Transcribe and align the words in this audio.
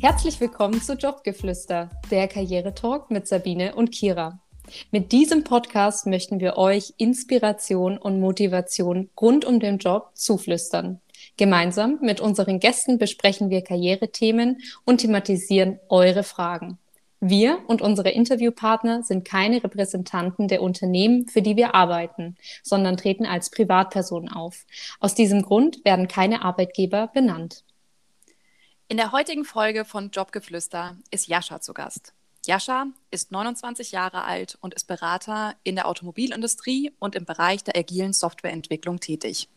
Herzlich 0.00 0.40
willkommen 0.40 0.80
zu 0.80 0.92
Jobgeflüster, 0.92 1.90
der 2.12 2.28
Karrieretalk 2.28 3.10
mit 3.10 3.26
Sabine 3.26 3.74
und 3.74 3.90
Kira. 3.90 4.40
Mit 4.92 5.10
diesem 5.10 5.42
Podcast 5.42 6.06
möchten 6.06 6.38
wir 6.38 6.56
euch 6.56 6.94
Inspiration 6.98 7.98
und 7.98 8.20
Motivation 8.20 9.10
rund 9.20 9.44
um 9.44 9.58
den 9.58 9.78
Job 9.78 10.10
zuflüstern. 10.14 11.00
Gemeinsam 11.36 11.98
mit 12.00 12.20
unseren 12.20 12.60
Gästen 12.60 12.98
besprechen 12.98 13.50
wir 13.50 13.62
Karrierethemen 13.62 14.58
und 14.84 14.98
thematisieren 14.98 15.80
eure 15.88 16.22
Fragen. 16.22 16.78
Wir 17.18 17.58
und 17.66 17.82
unsere 17.82 18.10
Interviewpartner 18.10 19.02
sind 19.02 19.24
keine 19.24 19.64
Repräsentanten 19.64 20.46
der 20.46 20.62
Unternehmen, 20.62 21.26
für 21.26 21.42
die 21.42 21.56
wir 21.56 21.74
arbeiten, 21.74 22.36
sondern 22.62 22.96
treten 22.96 23.26
als 23.26 23.50
Privatpersonen 23.50 24.30
auf. 24.30 24.64
Aus 25.00 25.16
diesem 25.16 25.42
Grund 25.42 25.84
werden 25.84 26.06
keine 26.06 26.44
Arbeitgeber 26.44 27.08
benannt. 27.12 27.64
In 28.90 28.96
der 28.96 29.12
heutigen 29.12 29.44
Folge 29.44 29.84
von 29.84 30.10
Jobgeflüster 30.12 30.96
ist 31.10 31.28
Jascha 31.28 31.60
zu 31.60 31.74
Gast. 31.74 32.14
Jascha 32.46 32.86
ist 33.10 33.30
29 33.30 33.92
Jahre 33.92 34.24
alt 34.24 34.56
und 34.62 34.72
ist 34.72 34.86
Berater 34.86 35.54
in 35.62 35.74
der 35.74 35.86
Automobilindustrie 35.86 36.92
und 36.98 37.14
im 37.14 37.26
Bereich 37.26 37.62
der 37.62 37.76
agilen 37.76 38.14
Softwareentwicklung 38.14 38.98
tätig. 38.98 39.50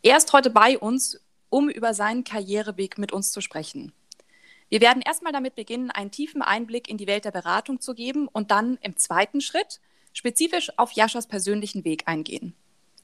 Er 0.00 0.16
ist 0.16 0.32
heute 0.32 0.48
bei 0.48 0.78
uns, 0.78 1.20
um 1.50 1.68
über 1.68 1.92
seinen 1.92 2.22
Karriereweg 2.22 2.98
mit 2.98 3.10
uns 3.10 3.32
zu 3.32 3.40
sprechen. 3.40 3.92
Wir 4.68 4.80
werden 4.80 5.02
erstmal 5.02 5.32
damit 5.32 5.56
beginnen, 5.56 5.90
einen 5.90 6.12
tiefen 6.12 6.40
Einblick 6.40 6.88
in 6.88 6.98
die 6.98 7.08
Welt 7.08 7.24
der 7.24 7.32
Beratung 7.32 7.80
zu 7.80 7.94
geben 7.94 8.28
und 8.28 8.52
dann 8.52 8.78
im 8.80 8.96
zweiten 8.96 9.40
Schritt 9.40 9.80
spezifisch 10.12 10.70
auf 10.78 10.92
Jaschas 10.92 11.26
persönlichen 11.26 11.84
Weg 11.84 12.06
eingehen. 12.06 12.54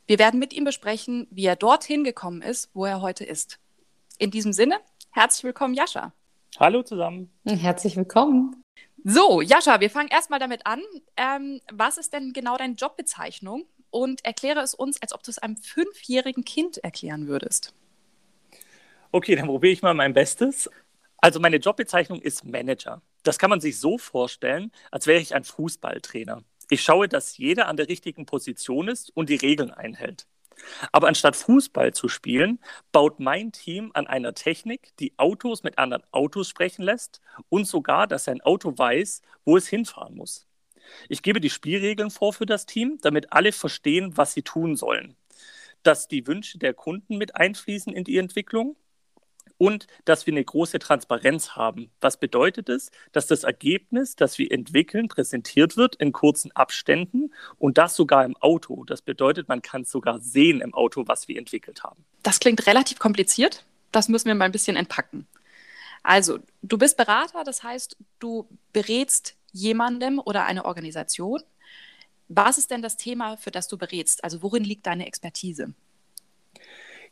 Wir 0.06 0.20
werden 0.20 0.38
mit 0.38 0.52
ihm 0.52 0.62
besprechen, 0.62 1.26
wie 1.32 1.46
er 1.46 1.56
dorthin 1.56 2.04
gekommen 2.04 2.42
ist, 2.42 2.70
wo 2.74 2.84
er 2.84 3.00
heute 3.00 3.24
ist. 3.24 3.58
In 4.18 4.30
diesem 4.30 4.52
Sinne, 4.52 4.78
Herzlich 5.10 5.44
willkommen, 5.44 5.74
Jascha. 5.74 6.12
Hallo 6.58 6.82
zusammen. 6.82 7.30
Herzlich 7.44 7.96
willkommen. 7.96 8.62
So, 9.04 9.40
Jascha, 9.40 9.80
wir 9.80 9.90
fangen 9.90 10.08
erstmal 10.08 10.38
damit 10.38 10.66
an. 10.66 10.82
Ähm, 11.16 11.60
was 11.72 11.98
ist 11.98 12.12
denn 12.12 12.32
genau 12.32 12.56
deine 12.56 12.74
Jobbezeichnung? 12.74 13.66
Und 13.90 14.24
erkläre 14.24 14.60
es 14.60 14.74
uns, 14.74 15.00
als 15.00 15.14
ob 15.14 15.22
du 15.22 15.30
es 15.30 15.38
einem 15.38 15.56
fünfjährigen 15.56 16.44
Kind 16.44 16.78
erklären 16.78 17.26
würdest. 17.26 17.74
Okay, 19.12 19.34
dann 19.34 19.46
probiere 19.46 19.72
ich 19.72 19.82
mal 19.82 19.94
mein 19.94 20.12
Bestes. 20.12 20.68
Also 21.16 21.40
meine 21.40 21.56
Jobbezeichnung 21.56 22.20
ist 22.20 22.44
Manager. 22.44 23.00
Das 23.22 23.38
kann 23.38 23.50
man 23.50 23.60
sich 23.60 23.80
so 23.80 23.96
vorstellen, 23.96 24.70
als 24.90 25.06
wäre 25.06 25.20
ich 25.20 25.34
ein 25.34 25.44
Fußballtrainer. 25.44 26.42
Ich 26.68 26.82
schaue, 26.82 27.08
dass 27.08 27.38
jeder 27.38 27.66
an 27.66 27.76
der 27.76 27.88
richtigen 27.88 28.26
Position 28.26 28.88
ist 28.88 29.10
und 29.16 29.30
die 29.30 29.36
Regeln 29.36 29.70
einhält. 29.70 30.26
Aber 30.92 31.08
anstatt 31.08 31.36
Fußball 31.36 31.92
zu 31.92 32.08
spielen, 32.08 32.58
baut 32.92 33.20
mein 33.20 33.52
Team 33.52 33.90
an 33.94 34.06
einer 34.06 34.34
Technik, 34.34 34.96
die 34.98 35.12
Autos 35.18 35.62
mit 35.62 35.78
anderen 35.78 36.02
Autos 36.12 36.48
sprechen 36.48 36.82
lässt 36.82 37.20
und 37.48 37.66
sogar, 37.66 38.06
dass 38.06 38.28
ein 38.28 38.40
Auto 38.40 38.76
weiß, 38.76 39.22
wo 39.44 39.56
es 39.56 39.68
hinfahren 39.68 40.16
muss. 40.16 40.46
Ich 41.08 41.22
gebe 41.22 41.40
die 41.40 41.50
Spielregeln 41.50 42.10
vor 42.10 42.32
für 42.32 42.46
das 42.46 42.66
Team, 42.66 42.98
damit 43.02 43.32
alle 43.32 43.52
verstehen, 43.52 44.16
was 44.16 44.32
sie 44.32 44.42
tun 44.42 44.76
sollen. 44.76 45.16
Dass 45.82 46.08
die 46.08 46.26
Wünsche 46.26 46.58
der 46.58 46.74
Kunden 46.74 47.18
mit 47.18 47.36
einfließen 47.36 47.92
in 47.92 48.04
die 48.04 48.18
Entwicklung 48.18 48.76
und 49.58 49.88
dass 50.04 50.26
wir 50.26 50.32
eine 50.32 50.44
große 50.44 50.78
Transparenz 50.78 51.50
haben. 51.50 51.90
Was 52.00 52.16
bedeutet 52.16 52.68
es? 52.68 52.90
Dass 53.12 53.26
das 53.26 53.44
Ergebnis, 53.44 54.16
das 54.16 54.38
wir 54.38 54.50
entwickeln, 54.50 55.08
präsentiert 55.08 55.76
wird 55.76 55.96
in 55.96 56.12
kurzen 56.12 56.52
Abständen 56.52 57.34
und 57.58 57.76
das 57.76 57.94
sogar 57.94 58.24
im 58.24 58.36
Auto. 58.36 58.84
Das 58.84 59.02
bedeutet, 59.02 59.48
man 59.48 59.60
kann 59.60 59.84
sogar 59.84 60.20
sehen 60.20 60.60
im 60.60 60.72
Auto, 60.72 61.04
was 61.06 61.28
wir 61.28 61.36
entwickelt 61.36 61.82
haben. 61.82 62.04
Das 62.22 62.40
klingt 62.40 62.66
relativ 62.66 62.98
kompliziert. 62.98 63.64
Das 63.92 64.08
müssen 64.08 64.28
wir 64.28 64.34
mal 64.34 64.44
ein 64.46 64.52
bisschen 64.52 64.76
entpacken. 64.76 65.26
Also, 66.02 66.38
du 66.62 66.78
bist 66.78 66.96
Berater, 66.96 67.42
das 67.44 67.62
heißt, 67.62 67.96
du 68.18 68.48
berätst 68.72 69.36
jemandem 69.52 70.20
oder 70.24 70.44
eine 70.44 70.64
Organisation. 70.64 71.42
Was 72.28 72.58
ist 72.58 72.70
denn 72.70 72.82
das 72.82 72.96
Thema, 72.96 73.36
für 73.36 73.50
das 73.50 73.68
du 73.68 73.76
berätst? 73.76 74.22
Also, 74.22 74.42
worin 74.42 74.62
liegt 74.62 74.86
deine 74.86 75.06
Expertise? 75.06 75.74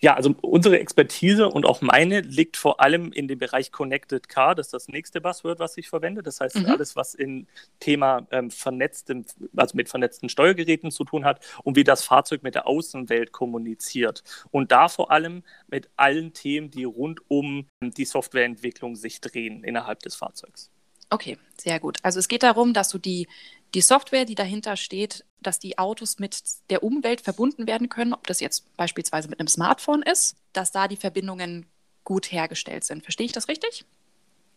Ja, 0.01 0.15
also 0.15 0.34
unsere 0.43 0.79
Expertise 0.79 1.49
und 1.49 1.67
auch 1.67 1.81
meine 1.81 2.21
liegt 2.21 2.57
vor 2.57 2.81
allem 2.81 3.12
in 3.12 3.29
dem 3.29 3.39
Bereich 3.39 3.73
Connected 3.73 4.29
Car. 4.29 4.55
Das 4.55 4.69
ist 4.69 4.75
das 4.75 4.89
nächste 4.89 5.21
Buzzword, 5.21 5.59
was 5.59 5.77
ich 5.77 5.89
verwende. 5.89 6.23
Das 6.23 6.41
heißt, 6.41 6.57
mhm. 6.57 6.67
alles, 6.67 6.97
was 6.97 7.15
in 7.15 7.47
Thema 7.81 8.27
ähm, 8.31 8.51
vernetztem, 8.51 9.25
also 9.57 9.77
mit 9.77 9.89
vernetzten 9.89 10.29
Steuergeräten 10.29 10.91
zu 10.91 11.05
tun 11.05 11.25
hat 11.25 11.41
und 11.65 11.77
wie 11.77 11.84
das 11.84 12.05
Fahrzeug 12.05 12.43
mit 12.43 12.55
der 12.55 12.67
Außenwelt 12.67 13.33
kommuniziert. 13.33 14.23
Und 14.51 14.73
da 14.73 14.89
vor 14.89 15.11
allem 15.11 15.43
mit 15.69 15.89
allen 15.97 16.33
Themen, 16.33 16.71
die 16.71 16.84
rund 16.84 17.21
um 17.28 17.67
die 17.81 18.05
Softwareentwicklung 18.05 18.97
sich 18.97 19.21
drehen 19.21 19.65
innerhalb 19.65 20.01
des 20.01 20.15
Fahrzeugs. 20.15 20.71
Okay, 21.09 21.39
sehr 21.57 21.78
gut. 21.78 21.99
Also 22.03 22.19
es 22.19 22.27
geht 22.27 22.43
darum, 22.43 22.73
dass 22.73 22.89
du 22.89 22.99
die, 22.99 23.28
die 23.75 23.81
Software, 23.81 24.25
die 24.25 24.34
dahinter 24.34 24.77
steht, 24.77 25.25
dass 25.41 25.59
die 25.59 25.78
Autos 25.78 26.19
mit 26.19 26.43
der 26.71 26.82
Umwelt 26.82 27.21
verbunden 27.21 27.66
werden 27.66 27.88
können, 27.88 28.15
ob 28.15 28.27
das 28.27 28.41
jetzt 28.41 28.77
beispielsweise 28.77 29.28
mit 29.28 29.38
einem 29.38 29.49
Smartphone 29.49 30.03
ist, 30.03 30.37
dass 30.53 30.72
da 30.72 30.88
die 30.88 30.97
Verbindungen 30.97 31.66
gut 32.04 32.32
hergestellt 32.32 32.84
sind. 32.84 33.03
Verstehe 33.03 33.27
ich 33.27 33.32
das 33.32 33.49
richtig? 33.49 33.84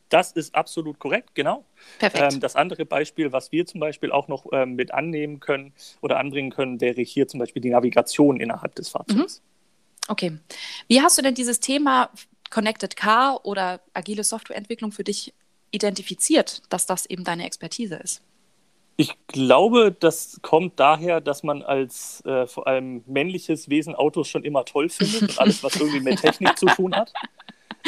Das 0.09 0.31
ist 0.31 0.55
absolut 0.55 0.97
korrekt, 0.97 1.35
genau. 1.35 1.65
Perfekt. 1.99 2.33
Ähm, 2.33 2.39
das 2.39 2.55
andere 2.55 2.85
Beispiel, 2.85 3.31
was 3.31 3.51
wir 3.51 3.65
zum 3.65 3.79
Beispiel 3.79 4.11
auch 4.11 4.27
noch 4.27 4.47
ähm, 4.51 4.73
mit 4.73 4.93
annehmen 4.93 5.39
können 5.39 5.73
oder 6.01 6.17
anbringen 6.17 6.49
können, 6.49 6.81
wäre 6.81 7.01
hier 7.01 7.27
zum 7.27 7.39
Beispiel 7.39 7.61
die 7.61 7.69
Navigation 7.69 8.39
innerhalb 8.39 8.73
des 8.75 8.89
Fahrzeugs. 8.89 9.41
Mhm. 9.41 10.11
Okay. 10.11 10.37
Wie 10.87 11.01
hast 11.01 11.17
du 11.17 11.21
denn 11.21 11.35
dieses 11.35 11.59
Thema 11.59 12.09
Connected 12.49 12.95
Car 12.95 13.45
oder 13.45 13.81
agile 13.93 14.23
Softwareentwicklung 14.23 14.91
für 14.91 15.03
dich 15.03 15.33
identifiziert, 15.69 16.63
dass 16.69 16.87
das 16.87 17.05
eben 17.05 17.23
deine 17.23 17.45
Expertise 17.45 17.95
ist? 17.95 18.23
Ich 19.01 19.15
glaube, 19.27 19.95
das 19.97 20.39
kommt 20.41 20.77
daher, 20.77 21.21
dass 21.21 21.41
man 21.41 21.61
als 21.61 22.21
äh, 22.25 22.45
vor 22.47 22.67
allem 22.67 23.01
männliches 23.07 23.69
Wesen 23.69 23.95
Autos 23.95 24.27
schon 24.27 24.43
immer 24.43 24.65
toll 24.65 24.89
findet 24.89 25.21
und 25.21 25.39
alles, 25.39 25.63
was 25.63 25.77
irgendwie 25.77 26.01
mit 26.01 26.19
Technik 26.19 26.57
zu 26.57 26.65
tun 26.65 26.93
hat. 26.93 27.13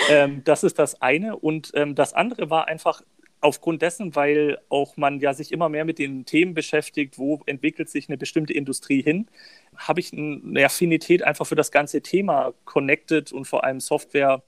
Ähm, 0.10 0.42
das 0.46 0.64
ist 0.64 0.80
das 0.80 1.02
eine. 1.02 1.36
Und 1.36 1.74
ähm, 1.76 1.96
das 1.96 2.14
andere 2.14 2.50
war 2.50 2.70
einfach 2.70 3.02
aufgrund 3.42 3.82
dessen, 3.82 4.16
weil 4.16 4.60
auch 4.70 4.96
man 4.96 5.20
ja 5.20 5.34
sich 5.34 5.52
immer 5.52 5.68
mehr 5.68 5.84
mit 5.84 6.00
den 6.00 6.26
Themen 6.26 6.54
beschäftigt, 6.54 7.18
wo 7.18 7.42
entwickelt 7.46 7.90
sich 7.90 8.08
eine 8.08 8.18
bestimmte 8.18 8.54
Industrie 8.54 9.02
hin, 9.02 9.28
habe 9.76 10.00
ich 10.00 10.14
eine 10.14 10.64
Affinität 10.64 11.24
einfach 11.24 11.46
für 11.46 11.56
das 11.56 11.72
ganze 11.72 12.02
Thema 12.02 12.54
Connected 12.64 13.34
und 13.34 13.44
vor 13.44 13.66
allem 13.66 13.82
Software 13.82 14.44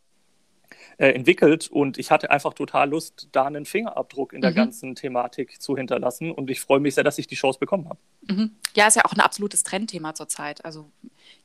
äh, 0.97 1.09
entwickelt 1.09 1.69
und 1.69 1.97
ich 1.97 2.11
hatte 2.11 2.31
einfach 2.31 2.53
total 2.53 2.89
Lust, 2.89 3.27
da 3.31 3.45
einen 3.45 3.65
Fingerabdruck 3.65 4.33
in 4.33 4.41
der 4.41 4.51
mhm. 4.51 4.55
ganzen 4.55 4.95
Thematik 4.95 5.61
zu 5.61 5.75
hinterlassen 5.75 6.31
und 6.31 6.49
ich 6.49 6.61
freue 6.61 6.79
mich 6.79 6.95
sehr, 6.95 7.03
dass 7.03 7.17
ich 7.17 7.27
die 7.27 7.35
Chance 7.35 7.59
bekommen 7.59 7.89
habe. 7.89 7.99
Mhm. 8.27 8.51
Ja, 8.75 8.87
ist 8.87 8.95
ja 8.95 9.05
auch 9.05 9.13
ein 9.13 9.19
absolutes 9.19 9.63
Trendthema 9.63 10.13
zurzeit. 10.13 10.63
Also 10.65 10.89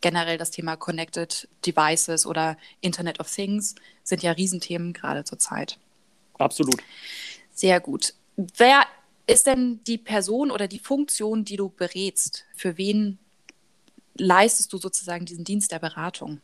generell 0.01 0.39
das 0.39 0.51
Thema 0.51 0.77
Connected 0.77 1.49
Devices 1.67 2.27
oder 2.27 2.57
Internet 2.81 3.21
of 3.21 3.33
Things 3.33 3.75
sind 4.03 4.23
ja 4.23 4.33
Riesenthemen 4.33 4.93
gerade 4.93 5.25
zurzeit. 5.25 5.79
Absolut. 6.35 6.81
Sehr 7.53 7.81
gut. 7.81 8.15
Wer 8.37 8.83
ist 9.27 9.47
denn 9.47 9.81
die 9.87 9.99
Person 9.99 10.51
oder 10.51 10.69
die 10.69 10.79
Funktion, 10.79 11.45
die 11.45 11.57
du 11.57 11.69
berätst? 11.69 12.47
Für 12.55 12.79
wen 12.79 13.19
leistest 14.17 14.73
du 14.73 14.79
sozusagen 14.79 15.25
diesen 15.25 15.45
Dienst 15.45 15.73
der 15.73 15.79
Beratung? 15.79 16.41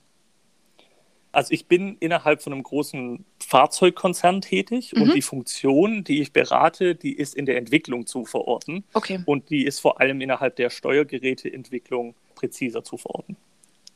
Also 1.34 1.52
ich 1.52 1.66
bin 1.66 1.96
innerhalb 1.98 2.42
von 2.42 2.52
einem 2.52 2.62
großen 2.62 3.24
Fahrzeugkonzern 3.40 4.40
tätig 4.40 4.92
mhm. 4.94 5.02
und 5.02 5.14
die 5.14 5.22
Funktion, 5.22 6.04
die 6.04 6.20
ich 6.20 6.32
berate, 6.32 6.94
die 6.94 7.14
ist 7.14 7.34
in 7.34 7.46
der 7.46 7.58
Entwicklung 7.58 8.06
zu 8.06 8.24
verorten. 8.24 8.84
Okay. 8.92 9.20
Und 9.26 9.50
die 9.50 9.64
ist 9.64 9.80
vor 9.80 10.00
allem 10.00 10.20
innerhalb 10.20 10.56
der 10.56 10.70
Steuergeräteentwicklung 10.70 12.14
präziser 12.34 12.84
zu 12.84 12.96
verorten. 12.96 13.36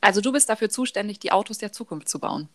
Also 0.00 0.20
du 0.20 0.32
bist 0.32 0.48
dafür 0.48 0.70
zuständig, 0.70 1.18
die 1.18 1.32
Autos 1.32 1.58
der 1.58 1.72
Zukunft 1.72 2.08
zu 2.08 2.18
bauen. 2.18 2.48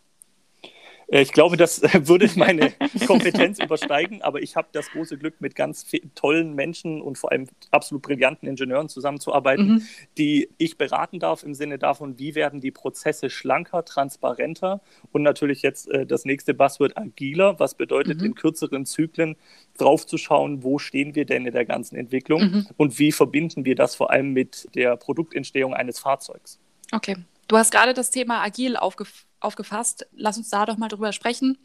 Äh, 1.08 1.22
ich 1.22 1.32
glaube, 1.32 1.56
das 1.56 1.82
würde 2.06 2.28
meine 2.36 2.72
Kompetenz 3.06 3.58
übersteigen, 3.58 4.22
aber 4.22 4.42
ich 4.42 4.56
habe 4.56 4.68
das 4.72 4.90
große 4.90 5.18
Glück, 5.18 5.40
mit 5.40 5.54
ganz 5.54 5.86
tollen 6.14 6.54
Menschen 6.54 7.00
und 7.00 7.18
vor 7.18 7.32
allem 7.32 7.48
absolut 7.70 8.02
brillanten 8.02 8.48
Ingenieuren 8.48 8.88
zusammenzuarbeiten, 8.88 9.66
mhm. 9.66 9.82
die 10.16 10.48
ich 10.58 10.78
beraten 10.78 11.18
darf 11.18 11.42
im 11.42 11.54
Sinne 11.54 11.78
davon, 11.78 12.18
wie 12.18 12.34
werden 12.34 12.60
die 12.60 12.70
Prozesse 12.70 13.30
schlanker, 13.30 13.84
transparenter 13.84 14.80
und 15.12 15.22
natürlich 15.22 15.62
jetzt 15.62 15.90
äh, 15.90 16.06
das 16.06 16.24
nächste 16.24 16.54
Buzzword 16.54 16.96
agiler, 16.96 17.58
was 17.58 17.74
bedeutet, 17.74 18.20
mhm. 18.20 18.26
in 18.26 18.34
kürzeren 18.34 18.86
Zyklen 18.86 19.36
draufzuschauen, 19.78 20.62
wo 20.62 20.78
stehen 20.78 21.14
wir 21.14 21.24
denn 21.24 21.46
in 21.46 21.52
der 21.52 21.64
ganzen 21.64 21.96
Entwicklung 21.96 22.42
mhm. 22.42 22.66
und 22.76 22.98
wie 22.98 23.12
verbinden 23.12 23.64
wir 23.64 23.74
das 23.74 23.94
vor 23.96 24.10
allem 24.10 24.32
mit 24.32 24.68
der 24.74 24.96
Produktentstehung 24.96 25.74
eines 25.74 25.98
Fahrzeugs. 25.98 26.58
Okay. 26.92 27.16
Du 27.48 27.56
hast 27.56 27.70
gerade 27.70 27.94
das 27.94 28.10
Thema 28.10 28.42
agil 28.42 28.76
aufgef 28.76 29.26
aufgefasst. 29.40 30.06
Lass 30.12 30.38
uns 30.38 30.48
da 30.48 30.64
doch 30.64 30.78
mal 30.78 30.88
drüber 30.88 31.12
sprechen. 31.12 31.58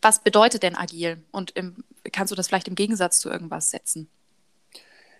Was 0.00 0.22
bedeutet 0.22 0.64
denn 0.64 0.76
agil? 0.76 1.22
Und 1.30 1.52
im, 1.52 1.84
kannst 2.12 2.32
du 2.32 2.34
das 2.34 2.48
vielleicht 2.48 2.66
im 2.66 2.74
Gegensatz 2.74 3.20
zu 3.20 3.30
irgendwas 3.30 3.70
setzen? 3.70 4.08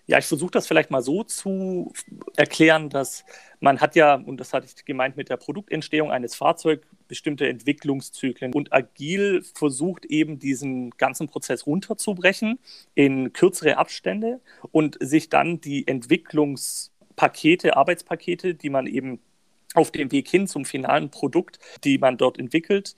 Ja, 0.05 0.17
ich 0.17 0.25
versuche 0.25 0.51
das 0.51 0.67
vielleicht 0.67 0.91
mal 0.91 1.01
so 1.01 1.23
zu 1.23 1.93
erklären, 2.35 2.89
dass 2.89 3.23
man 3.61 3.79
hat 3.79 3.95
ja, 3.95 4.15
und 4.15 4.37
das 4.37 4.51
hatte 4.51 4.65
ich 4.65 4.83
gemeint 4.83 5.15
mit 5.15 5.29
der 5.29 5.37
Produktentstehung 5.37 6.11
eines 6.11 6.35
Fahrzeugs, 6.35 6.85
bestimmte 7.07 7.47
Entwicklungszyklen. 7.47 8.53
Und 8.53 8.73
Agil 8.73 9.45
versucht 9.55 10.03
eben 10.03 10.39
diesen 10.39 10.89
ganzen 10.91 11.27
Prozess 11.27 11.65
runterzubrechen 11.65 12.59
in 12.95 13.31
kürzere 13.31 13.77
Abstände 13.77 14.41
und 14.73 14.97
sich 14.99 15.29
dann 15.29 15.61
die 15.61 15.87
Entwicklungspakete, 15.87 17.77
Arbeitspakete, 17.77 18.55
die 18.55 18.69
man 18.69 18.87
eben 18.87 19.21
auf 19.73 19.91
dem 19.91 20.11
Weg 20.11 20.27
hin 20.29 20.47
zum 20.47 20.65
finalen 20.65 21.09
Produkt, 21.09 21.59
die 21.83 21.97
man 21.97 22.17
dort 22.17 22.37
entwickelt, 22.37 22.95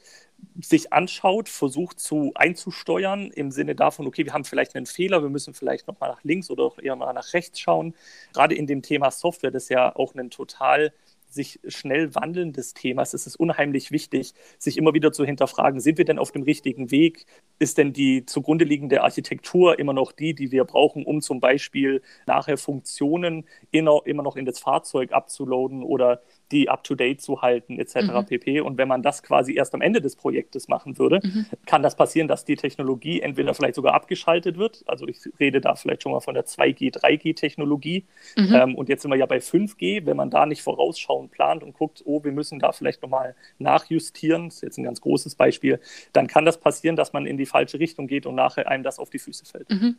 sich 0.61 0.93
anschaut, 0.93 1.49
versucht 1.49 1.99
zu 1.99 2.31
einzusteuern 2.35 3.31
im 3.31 3.51
Sinne 3.51 3.75
davon, 3.75 4.05
okay, 4.07 4.25
wir 4.25 4.33
haben 4.33 4.45
vielleicht 4.45 4.75
einen 4.75 4.85
Fehler, 4.85 5.21
wir 5.21 5.29
müssen 5.29 5.53
vielleicht 5.53 5.87
nochmal 5.87 6.11
nach 6.11 6.23
links 6.23 6.49
oder 6.49 6.63
auch 6.63 6.77
eher 6.77 6.95
mal 6.95 7.13
nach 7.13 7.33
rechts 7.33 7.59
schauen. 7.59 7.95
Gerade 8.33 8.55
in 8.55 8.67
dem 8.67 8.81
Thema 8.81 9.11
Software, 9.11 9.51
das 9.51 9.69
ja 9.69 9.95
auch 9.95 10.13
ein 10.15 10.29
total 10.29 10.93
sich 11.35 11.59
schnell 11.67 12.15
wandelndes 12.15 12.73
Themas 12.73 13.13
ist 13.13 13.27
es 13.27 13.35
unheimlich 13.35 13.91
wichtig, 13.91 14.33
sich 14.57 14.77
immer 14.77 14.93
wieder 14.93 15.11
zu 15.11 15.25
hinterfragen, 15.25 15.79
sind 15.81 15.97
wir 15.97 16.05
denn 16.05 16.17
auf 16.17 16.31
dem 16.31 16.43
richtigen 16.43 16.91
Weg? 16.91 17.25
Ist 17.59 17.77
denn 17.77 17.93
die 17.93 18.25
zugrunde 18.25 18.65
liegende 18.65 19.03
Architektur 19.03 19.77
immer 19.77 19.93
noch 19.93 20.11
die, 20.13 20.33
die 20.33 20.51
wir 20.51 20.63
brauchen, 20.63 21.05
um 21.05 21.21
zum 21.21 21.39
Beispiel 21.39 22.01
nachher 22.25 22.57
Funktionen 22.57 23.45
immer 23.71 24.23
noch 24.23 24.37
in 24.37 24.45
das 24.45 24.59
Fahrzeug 24.59 25.11
abzuladen 25.11 25.83
oder 25.83 26.21
die 26.51 26.69
up-to-date 26.69 27.21
zu 27.21 27.41
halten, 27.41 27.79
etc. 27.79 27.95
Mhm. 27.95 28.25
pp. 28.25 28.61
Und 28.61 28.77
wenn 28.77 28.87
man 28.87 29.01
das 29.01 29.23
quasi 29.23 29.55
erst 29.55 29.73
am 29.73 29.81
Ende 29.81 30.01
des 30.01 30.15
Projektes 30.15 30.67
machen 30.67 30.97
würde, 30.97 31.19
mhm. 31.23 31.45
kann 31.65 31.81
das 31.81 31.95
passieren, 31.95 32.27
dass 32.27 32.45
die 32.45 32.55
Technologie 32.55 33.21
entweder 33.21 33.53
vielleicht 33.53 33.75
sogar 33.75 33.93
abgeschaltet 33.93 34.57
wird. 34.57 34.83
Also 34.85 35.07
ich 35.07 35.17
rede 35.39 35.61
da 35.61 35.75
vielleicht 35.75 36.03
schon 36.03 36.11
mal 36.11 36.19
von 36.19 36.35
der 36.35 36.45
2G, 36.45 36.93
3G-Technologie. 36.93 38.05
Mhm. 38.37 38.53
Ähm, 38.53 38.75
und 38.75 38.89
jetzt 38.89 39.01
sind 39.01 39.11
wir 39.11 39.17
ja 39.17 39.25
bei 39.25 39.37
5G. 39.37 40.05
Wenn 40.05 40.17
man 40.17 40.29
da 40.29 40.45
nicht 40.45 40.61
vorausschauend 40.61 41.31
plant 41.31 41.63
und 41.63 41.73
guckt, 41.73 42.03
oh, 42.05 42.23
wir 42.23 42.31
müssen 42.31 42.59
da 42.59 42.71
vielleicht 42.71 43.01
nochmal 43.01 43.35
nachjustieren, 43.57 44.45
das 44.45 44.55
ist 44.55 44.63
jetzt 44.63 44.77
ein 44.77 44.83
ganz 44.83 45.01
großes 45.01 45.35
Beispiel, 45.35 45.79
dann 46.13 46.27
kann 46.27 46.45
das 46.45 46.59
passieren, 46.59 46.95
dass 46.95 47.13
man 47.13 47.25
in 47.25 47.37
die 47.37 47.45
falsche 47.45 47.79
Richtung 47.79 48.07
geht 48.07 48.25
und 48.25 48.35
nachher 48.35 48.67
einem 48.67 48.83
das 48.83 48.99
auf 48.99 49.09
die 49.09 49.19
Füße 49.19 49.45
fällt. 49.45 49.69
Mhm. 49.69 49.97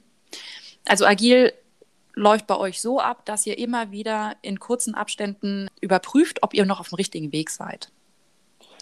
Also 0.85 1.05
agil 1.05 1.53
läuft 2.17 2.47
bei 2.47 2.57
euch 2.57 2.81
so 2.81 2.99
ab, 2.99 3.25
dass 3.27 3.47
ihr 3.47 3.59
immer 3.59 3.93
wieder 3.93 4.35
in 4.43 4.59
kurzen 4.59 4.95
Abständen 4.95 5.69
überprüft, 5.81 6.43
ob 6.43 6.55
ihr 6.55 6.65
noch 6.65 6.81
auf 6.81 6.89
dem 6.89 6.97
richtigen 6.97 7.31
Weg 7.31 7.51
seid. 7.51 7.93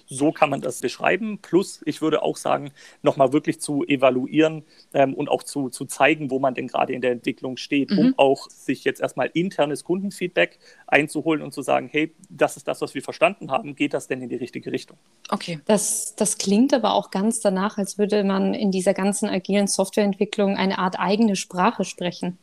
So 0.07 0.33
kann 0.33 0.51
man 0.51 0.61
das 0.61 0.81
beschreiben. 0.81 1.39
Plus, 1.41 1.81
ich 1.87 2.03
würde 2.03 2.23
auch 2.23 2.37
sagen, 2.37 2.73
nochmal 3.03 3.33
wirklich 3.33 3.61
zu 3.61 3.85
evaluieren 3.85 4.63
ähm, 4.93 5.15
und 5.15 5.29
auch 5.29 5.43
zu, 5.43 5.71
zu 5.71 5.87
zeigen, 5.87 6.31
wo 6.31 6.39
man 6.39 6.55
denn 6.55 6.69
gerade 6.69 6.93
in 6.93 7.01
der 7.01 7.13
Entwicklung 7.13 7.57
steht, 7.57 7.91
mhm. 7.91 7.99
um 7.99 8.15
auch 8.19 8.51
sich 8.51 8.85
jetzt 8.85 9.01
erstmal 9.01 9.31
internes 9.33 9.83
Kundenfeedback 9.83 10.59
einzuholen 10.87 11.41
und 11.41 11.55
zu 11.55 11.63
sagen, 11.63 11.89
hey, 11.91 12.13
das 12.29 12.59
ist 12.59 12.69
das, 12.69 12.83
was 12.83 12.95
wir 12.95 13.03
verstanden 13.03 13.51
haben. 13.51 13.77
Geht 13.77 13.95
das 13.95 14.07
denn 14.07 14.21
in 14.21 14.29
die 14.29 14.37
richtige 14.37 14.73
Richtung? 14.73 14.99
Okay. 15.31 15.61
Das, 15.65 16.15
das 16.17 16.37
klingt 16.37 16.75
aber 16.75 16.93
auch 16.93 17.11
ganz 17.11 17.41
danach, 17.41 17.79
als 17.79 17.97
würde 17.97 18.25
man 18.25 18.53
in 18.53 18.71
dieser 18.71 18.93
ganzen 18.93 19.31
agilen 19.31 19.69
Softwareentwicklung 19.69 20.57
eine 20.57 20.79
Art 20.79 20.99
eigene 20.99 21.35
Sprache 21.35 21.85
sprechen. 21.85 22.37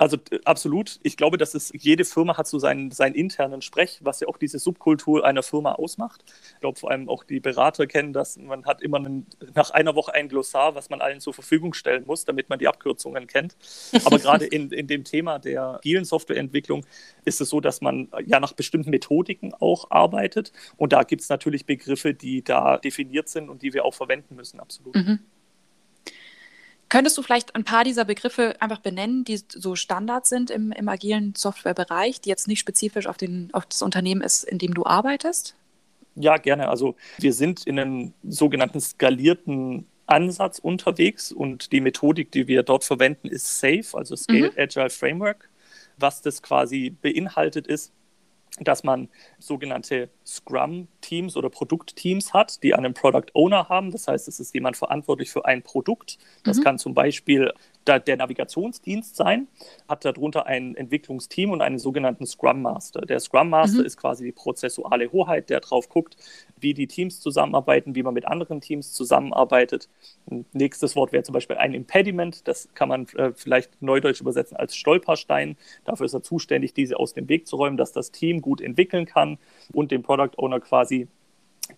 Also 0.00 0.16
absolut. 0.46 0.98
Ich 1.02 1.18
glaube, 1.18 1.36
dass 1.36 1.54
es 1.54 1.70
jede 1.76 2.06
Firma 2.06 2.38
hat 2.38 2.46
so 2.46 2.58
seinen, 2.58 2.90
seinen 2.90 3.14
internen 3.14 3.60
Sprech, 3.60 3.98
was 4.00 4.20
ja 4.20 4.28
auch 4.28 4.38
diese 4.38 4.58
Subkultur 4.58 5.26
einer 5.26 5.42
Firma 5.42 5.72
ausmacht. 5.72 6.24
Ich 6.54 6.60
glaube, 6.60 6.78
vor 6.78 6.90
allem 6.90 7.10
auch 7.10 7.22
die 7.22 7.38
Berater 7.38 7.86
kennen 7.86 8.14
das. 8.14 8.38
Man 8.38 8.64
hat 8.64 8.80
immer 8.80 8.96
einen, 8.96 9.26
nach 9.54 9.68
einer 9.72 9.94
Woche 9.94 10.14
ein 10.14 10.30
Glossar, 10.30 10.74
was 10.74 10.88
man 10.88 11.02
allen 11.02 11.20
zur 11.20 11.34
Verfügung 11.34 11.74
stellen 11.74 12.06
muss, 12.06 12.24
damit 12.24 12.48
man 12.48 12.58
die 12.58 12.66
Abkürzungen 12.66 13.26
kennt. 13.26 13.56
Aber 14.06 14.18
gerade 14.18 14.46
in, 14.46 14.70
in 14.70 14.86
dem 14.86 15.04
Thema 15.04 15.38
der 15.38 15.64
agilen 15.64 16.06
Softwareentwicklung 16.06 16.86
ist 17.26 17.42
es 17.42 17.50
so, 17.50 17.60
dass 17.60 17.82
man 17.82 18.08
ja 18.24 18.40
nach 18.40 18.54
bestimmten 18.54 18.88
Methodiken 18.88 19.52
auch 19.52 19.90
arbeitet. 19.90 20.50
Und 20.78 20.94
da 20.94 21.02
gibt 21.02 21.20
es 21.20 21.28
natürlich 21.28 21.66
Begriffe, 21.66 22.14
die 22.14 22.42
da 22.42 22.78
definiert 22.78 23.28
sind 23.28 23.50
und 23.50 23.60
die 23.60 23.74
wir 23.74 23.84
auch 23.84 23.92
verwenden 23.92 24.34
müssen, 24.34 24.60
absolut. 24.60 24.94
Mhm. 24.94 25.18
Könntest 26.90 27.16
du 27.16 27.22
vielleicht 27.22 27.54
ein 27.54 27.62
paar 27.62 27.84
dieser 27.84 28.04
Begriffe 28.04 28.56
einfach 28.60 28.80
benennen, 28.80 29.22
die 29.24 29.40
so 29.48 29.76
Standard 29.76 30.26
sind 30.26 30.50
im, 30.50 30.72
im 30.72 30.88
agilen 30.88 31.34
Softwarebereich, 31.36 32.20
die 32.20 32.28
jetzt 32.28 32.48
nicht 32.48 32.58
spezifisch 32.58 33.06
auf, 33.06 33.16
den, 33.16 33.48
auf 33.52 33.64
das 33.66 33.80
Unternehmen 33.80 34.20
ist, 34.22 34.42
in 34.42 34.58
dem 34.58 34.74
du 34.74 34.84
arbeitest? 34.84 35.54
Ja, 36.16 36.36
gerne. 36.36 36.68
Also 36.68 36.96
wir 37.18 37.32
sind 37.32 37.64
in 37.64 37.78
einem 37.78 38.12
sogenannten 38.24 38.80
skalierten 38.80 39.86
Ansatz 40.06 40.58
unterwegs 40.58 41.30
und 41.30 41.70
die 41.70 41.80
Methodik, 41.80 42.32
die 42.32 42.48
wir 42.48 42.64
dort 42.64 42.82
verwenden, 42.82 43.28
ist 43.28 43.60
SAFE, 43.60 43.96
also 43.96 44.16
Scale 44.16 44.50
mhm. 44.50 44.58
Agile 44.58 44.90
Framework. 44.90 45.48
Was 45.96 46.22
das 46.22 46.42
quasi 46.42 46.90
beinhaltet 46.90 47.68
ist, 47.68 47.92
dass 48.60 48.84
man 48.84 49.08
sogenannte 49.38 50.10
Scrum-Teams 50.26 51.36
oder 51.36 51.50
Produktteams 51.50 52.32
hat, 52.32 52.62
die 52.62 52.74
einen 52.74 52.94
Product 52.94 53.26
Owner 53.34 53.68
haben. 53.68 53.90
Das 53.90 54.06
heißt, 54.06 54.28
es 54.28 54.40
ist 54.40 54.54
jemand 54.54 54.76
verantwortlich 54.76 55.30
für 55.30 55.44
ein 55.44 55.62
Produkt. 55.62 56.18
Das 56.44 56.58
mhm. 56.58 56.64
kann 56.64 56.78
zum 56.78 56.94
Beispiel 56.94 57.52
der 57.98 58.16
Navigationsdienst 58.16 59.16
sein, 59.16 59.48
hat 59.88 60.04
darunter 60.04 60.46
ein 60.46 60.74
Entwicklungsteam 60.74 61.50
und 61.50 61.62
einen 61.62 61.78
sogenannten 61.78 62.26
Scrum 62.26 62.62
Master. 62.62 63.00
Der 63.02 63.20
Scrum 63.20 63.50
Master 63.50 63.80
mhm. 63.80 63.86
ist 63.86 63.96
quasi 63.96 64.24
die 64.24 64.32
prozessuale 64.32 65.10
Hoheit, 65.12 65.50
der 65.50 65.60
drauf 65.60 65.88
guckt, 65.88 66.16
wie 66.58 66.74
die 66.74 66.86
Teams 66.86 67.20
zusammenarbeiten, 67.20 67.94
wie 67.94 68.02
man 68.02 68.14
mit 68.14 68.26
anderen 68.26 68.60
Teams 68.60 68.92
zusammenarbeitet. 68.92 69.88
Ein 70.30 70.44
nächstes 70.52 70.96
Wort 70.96 71.12
wäre 71.12 71.22
zum 71.22 71.32
Beispiel 71.32 71.56
ein 71.56 71.74
Impediment. 71.74 72.46
Das 72.46 72.68
kann 72.74 72.88
man 72.88 73.06
äh, 73.16 73.32
vielleicht 73.34 73.82
neudeutsch 73.82 74.20
übersetzen 74.20 74.56
als 74.56 74.76
Stolperstein. 74.76 75.56
Dafür 75.84 76.06
ist 76.06 76.14
er 76.14 76.22
zuständig, 76.22 76.74
diese 76.74 76.98
aus 76.98 77.14
dem 77.14 77.28
Weg 77.28 77.46
zu 77.46 77.56
räumen, 77.56 77.76
dass 77.76 77.92
das 77.92 78.10
Team 78.10 78.40
gut 78.40 78.60
entwickeln 78.60 79.06
kann 79.06 79.38
und 79.72 79.90
dem 79.90 80.02
Product 80.02 80.36
Owner 80.36 80.60
quasi 80.60 81.08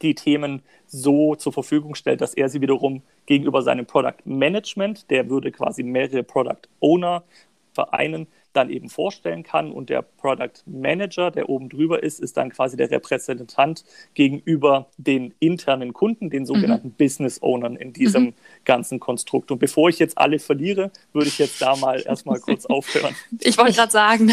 die 0.01 0.15
Themen 0.15 0.63
so 0.87 1.35
zur 1.35 1.53
Verfügung 1.53 1.95
stellt, 1.95 2.21
dass 2.21 2.35
er 2.35 2.49
sie 2.49 2.61
wiederum 2.61 3.03
gegenüber 3.27 3.63
seinem 3.63 3.87
Product 3.87 4.25
Management, 4.25 5.11
der 5.11 5.29
würde 5.29 5.53
quasi 5.53 5.83
mehrere 5.83 6.23
Product 6.23 6.69
Owner 6.81 7.25
vereinen, 7.73 8.27
dann 8.53 8.71
eben 8.71 8.89
vorstellen 8.89 9.43
kann. 9.43 9.73
Und 9.73 9.89
der 9.89 10.03
Product 10.03 10.53
Manager, 10.67 11.31
der 11.31 11.49
oben 11.49 11.69
drüber 11.69 12.03
ist, 12.03 12.21
ist 12.21 12.37
dann 12.37 12.51
quasi 12.51 12.77
der 12.77 12.91
Repräsentant 12.91 13.85
gegenüber 14.15 14.89
den 14.97 15.35
internen 15.39 15.93
Kunden, 15.93 16.31
den 16.31 16.47
sogenannten 16.47 16.89
mhm. 16.89 16.95
Business 16.95 17.43
Ownern 17.43 17.77
in 17.77 17.93
diesem 17.93 18.25
mhm. 18.25 18.35
ganzen 18.65 19.01
Konstrukt. 19.01 19.51
Und 19.51 19.59
bevor 19.59 19.89
ich 19.89 19.99
jetzt 19.99 20.19
alle 20.19 20.39
verliere, 20.39 20.91
würde 21.13 21.29
ich 21.29 21.39
jetzt 21.39 21.63
da 21.63 21.77
mal 21.77 22.03
erstmal 22.07 22.41
kurz 22.41 22.67
aufhören. 22.67 23.15
Ich 23.41 23.57
wollte 23.59 23.73
gerade 23.73 23.93
sagen, 23.93 24.31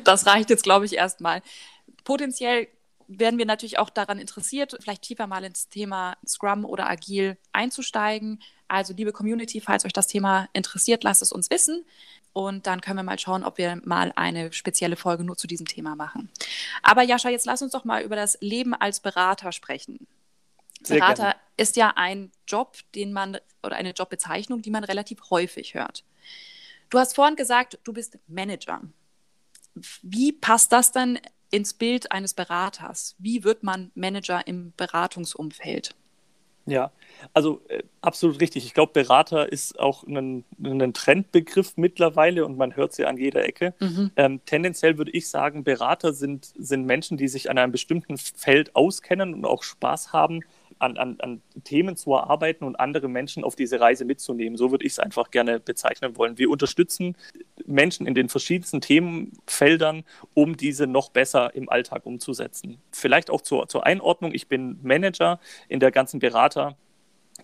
das 0.04 0.26
reicht 0.26 0.50
jetzt, 0.50 0.64
glaube 0.64 0.84
ich, 0.84 0.96
erstmal. 0.96 1.42
Potenziell 2.04 2.66
werden 3.18 3.38
wir 3.38 3.46
natürlich 3.46 3.78
auch 3.78 3.90
daran 3.90 4.18
interessiert, 4.18 4.76
vielleicht 4.80 5.02
tiefer 5.02 5.26
mal 5.26 5.44
ins 5.44 5.68
Thema 5.68 6.16
Scrum 6.26 6.64
oder 6.64 6.88
Agil 6.88 7.36
einzusteigen. 7.52 8.42
Also, 8.68 8.94
liebe 8.94 9.12
Community, 9.12 9.60
falls 9.60 9.84
euch 9.84 9.92
das 9.92 10.06
Thema 10.06 10.48
interessiert, 10.52 11.04
lasst 11.04 11.22
es 11.22 11.32
uns 11.32 11.50
wissen. 11.50 11.84
Und 12.32 12.66
dann 12.66 12.80
können 12.80 12.98
wir 12.98 13.02
mal 13.02 13.18
schauen, 13.18 13.44
ob 13.44 13.58
wir 13.58 13.80
mal 13.84 14.12
eine 14.16 14.52
spezielle 14.52 14.96
Folge 14.96 15.24
nur 15.24 15.36
zu 15.36 15.46
diesem 15.46 15.66
Thema 15.66 15.96
machen. 15.96 16.30
Aber 16.82 17.02
Jascha, 17.02 17.28
jetzt 17.28 17.44
lass 17.44 17.60
uns 17.60 17.72
doch 17.72 17.84
mal 17.84 18.02
über 18.02 18.16
das 18.16 18.38
Leben 18.40 18.74
als 18.74 19.00
Berater 19.00 19.52
sprechen. 19.52 20.06
Sehr 20.82 20.98
Berater 20.98 21.22
gerne. 21.22 21.36
ist 21.56 21.76
ja 21.76 21.92
ein 21.96 22.32
Job, 22.46 22.78
den 22.94 23.12
man 23.12 23.38
oder 23.62 23.76
eine 23.76 23.90
Jobbezeichnung, 23.90 24.62
die 24.62 24.70
man 24.70 24.84
relativ 24.84 25.30
häufig 25.30 25.74
hört. 25.74 26.04
Du 26.88 26.98
hast 26.98 27.14
vorhin 27.14 27.36
gesagt, 27.36 27.78
du 27.84 27.92
bist 27.92 28.18
Manager. 28.26 28.80
Wie 30.02 30.32
passt 30.32 30.72
das 30.72 30.92
dann 30.92 31.18
ins 31.52 31.74
Bild 31.74 32.10
eines 32.10 32.34
Beraters? 32.34 33.14
Wie 33.18 33.44
wird 33.44 33.62
man 33.62 33.92
Manager 33.94 34.44
im 34.46 34.72
Beratungsumfeld? 34.76 35.94
Ja, 36.64 36.92
also 37.34 37.60
äh, 37.68 37.82
absolut 38.00 38.40
richtig. 38.40 38.64
Ich 38.64 38.74
glaube, 38.74 38.92
Berater 38.92 39.50
ist 39.50 39.78
auch 39.80 40.04
ein, 40.04 40.44
ein, 40.62 40.92
Trendbegriff 40.92 41.76
mittlerweile 41.76 42.46
und 42.46 42.56
man 42.56 42.76
hört 42.76 42.92
sie 42.92 43.04
an 43.04 43.16
jeder 43.16 43.44
Ecke. 43.44 43.74
Mhm. 43.80 44.12
Ähm, 44.14 44.40
tendenziell 44.46 44.96
würde 44.96 45.10
ich 45.10 45.28
sagen, 45.28 45.64
Berater 45.64 46.12
sind, 46.12 46.52
sind 46.56 46.86
Menschen, 46.86 47.16
die 47.16 47.26
sich 47.26 47.50
an 47.50 47.58
einem 47.58 47.72
bestimmten 47.72 48.16
Feld 48.16 48.76
auskennen 48.76 49.34
und 49.34 49.44
auch 49.44 49.64
Spaß 49.64 50.12
haben, 50.12 50.42
an, 50.78 50.96
an, 50.98 51.16
an 51.20 51.42
Themen 51.64 51.96
zu 51.96 52.12
erarbeiten 52.12 52.64
und 52.64 52.78
andere 52.78 53.08
Menschen 53.08 53.44
auf 53.44 53.56
diese 53.56 53.80
Reise 53.80 54.04
mitzunehmen. 54.04 54.56
So 54.56 54.70
würde 54.70 54.84
ich 54.84 54.92
es 54.92 54.98
einfach 54.98 55.30
gerne 55.30 55.60
bezeichnen 55.60 56.16
wollen. 56.16 56.38
Wir 56.38 56.50
unterstützen 56.50 57.16
Menschen 57.66 58.06
in 58.06 58.14
den 58.14 58.28
verschiedensten 58.28 58.80
Themenfeldern, 58.80 60.04
um 60.34 60.56
diese 60.56 60.86
noch 60.86 61.10
besser 61.10 61.54
im 61.54 61.68
Alltag 61.68 62.06
umzusetzen. 62.06 62.78
Vielleicht 62.92 63.30
auch 63.30 63.40
zur, 63.40 63.68
zur 63.68 63.86
Einordnung. 63.86 64.32
Ich 64.34 64.48
bin 64.48 64.78
Manager 64.82 65.40
in 65.68 65.80
der 65.80 65.90
ganzen 65.90 66.20
Berater. 66.20 66.76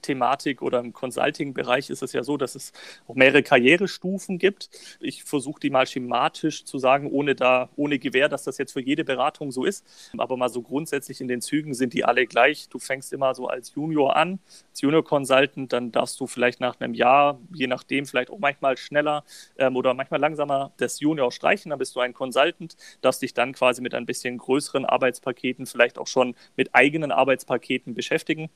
Thematik 0.01 0.63
oder 0.63 0.81
im 0.81 0.93
Consulting-Bereich 0.93 1.91
ist 1.91 2.03
es 2.03 2.13
ja 2.13 2.23
so, 2.23 2.37
dass 2.37 2.55
es 2.55 2.73
auch 3.07 3.15
mehrere 3.15 3.43
Karrierestufen 3.43 4.39
gibt. 4.39 4.71
Ich 5.01 5.25
versuche 5.25 5.61
die 5.61 5.71
mal 5.71 5.87
schematisch 5.87 6.65
zu 6.65 6.79
sagen, 6.79 7.11
ohne 7.11 7.35
da, 7.35 7.69
ohne 7.77 7.99
Gewähr, 7.99 8.29
dass 8.29 8.45
das 8.45 8.59
jetzt 8.59 8.73
für 8.73 8.81
jede 8.81 9.05
Beratung 9.05 9.51
so 9.53 9.65
ist. 9.65 9.85
Aber 10.17 10.37
mal 10.37 10.49
so 10.49 10.63
grundsätzlich 10.63 11.21
in 11.21 11.29
den 11.29 11.41
Zügen 11.41 11.75
sind 11.75 11.93
die 11.93 12.05
alle 12.05 12.27
gleich. 12.27 12.69
Du 12.69 12.79
fängst 12.79 13.13
immer 13.13 13.35
so 13.35 13.47
als 13.49 13.75
Junior 13.75 14.17
an, 14.17 14.39
als 14.71 14.81
Junior 14.81 15.05
Consultant, 15.05 15.73
dann 15.73 15.93
darfst 15.93 16.21
du 16.21 16.27
vielleicht 16.27 16.61
nach 16.61 16.79
einem 16.81 16.95
Jahr, 16.95 17.39
je 17.53 17.67
nachdem, 17.67 18.07
vielleicht 18.07 18.31
auch 18.31 18.39
manchmal 18.39 18.77
schneller 18.77 19.25
ähm, 19.57 19.77
oder 19.77 19.95
manchmal 19.95 20.21
langsamer 20.21 20.73
das 20.77 21.01
Junior 21.01 21.33
streichen, 21.33 21.71
dann 21.71 21.79
bist 21.79 21.97
du 21.97 22.01
ein 22.01 22.15
Consultant, 22.15 22.77
darfst 23.01 23.23
dich 23.23 23.35
dann 23.35 23.53
quasi 23.53 23.83
mit 23.83 23.95
ein 23.95 24.07
bisschen 24.07 24.39
größeren 24.39 24.85
Arbeitspaketen, 24.85 25.67
vielleicht 25.67 25.99
auch 25.99 26.07
schon 26.07 26.35
mit 26.57 26.75
eigenen 26.75 27.13
Arbeitspaketen 27.13 27.95
beschäftigen. 27.95 28.51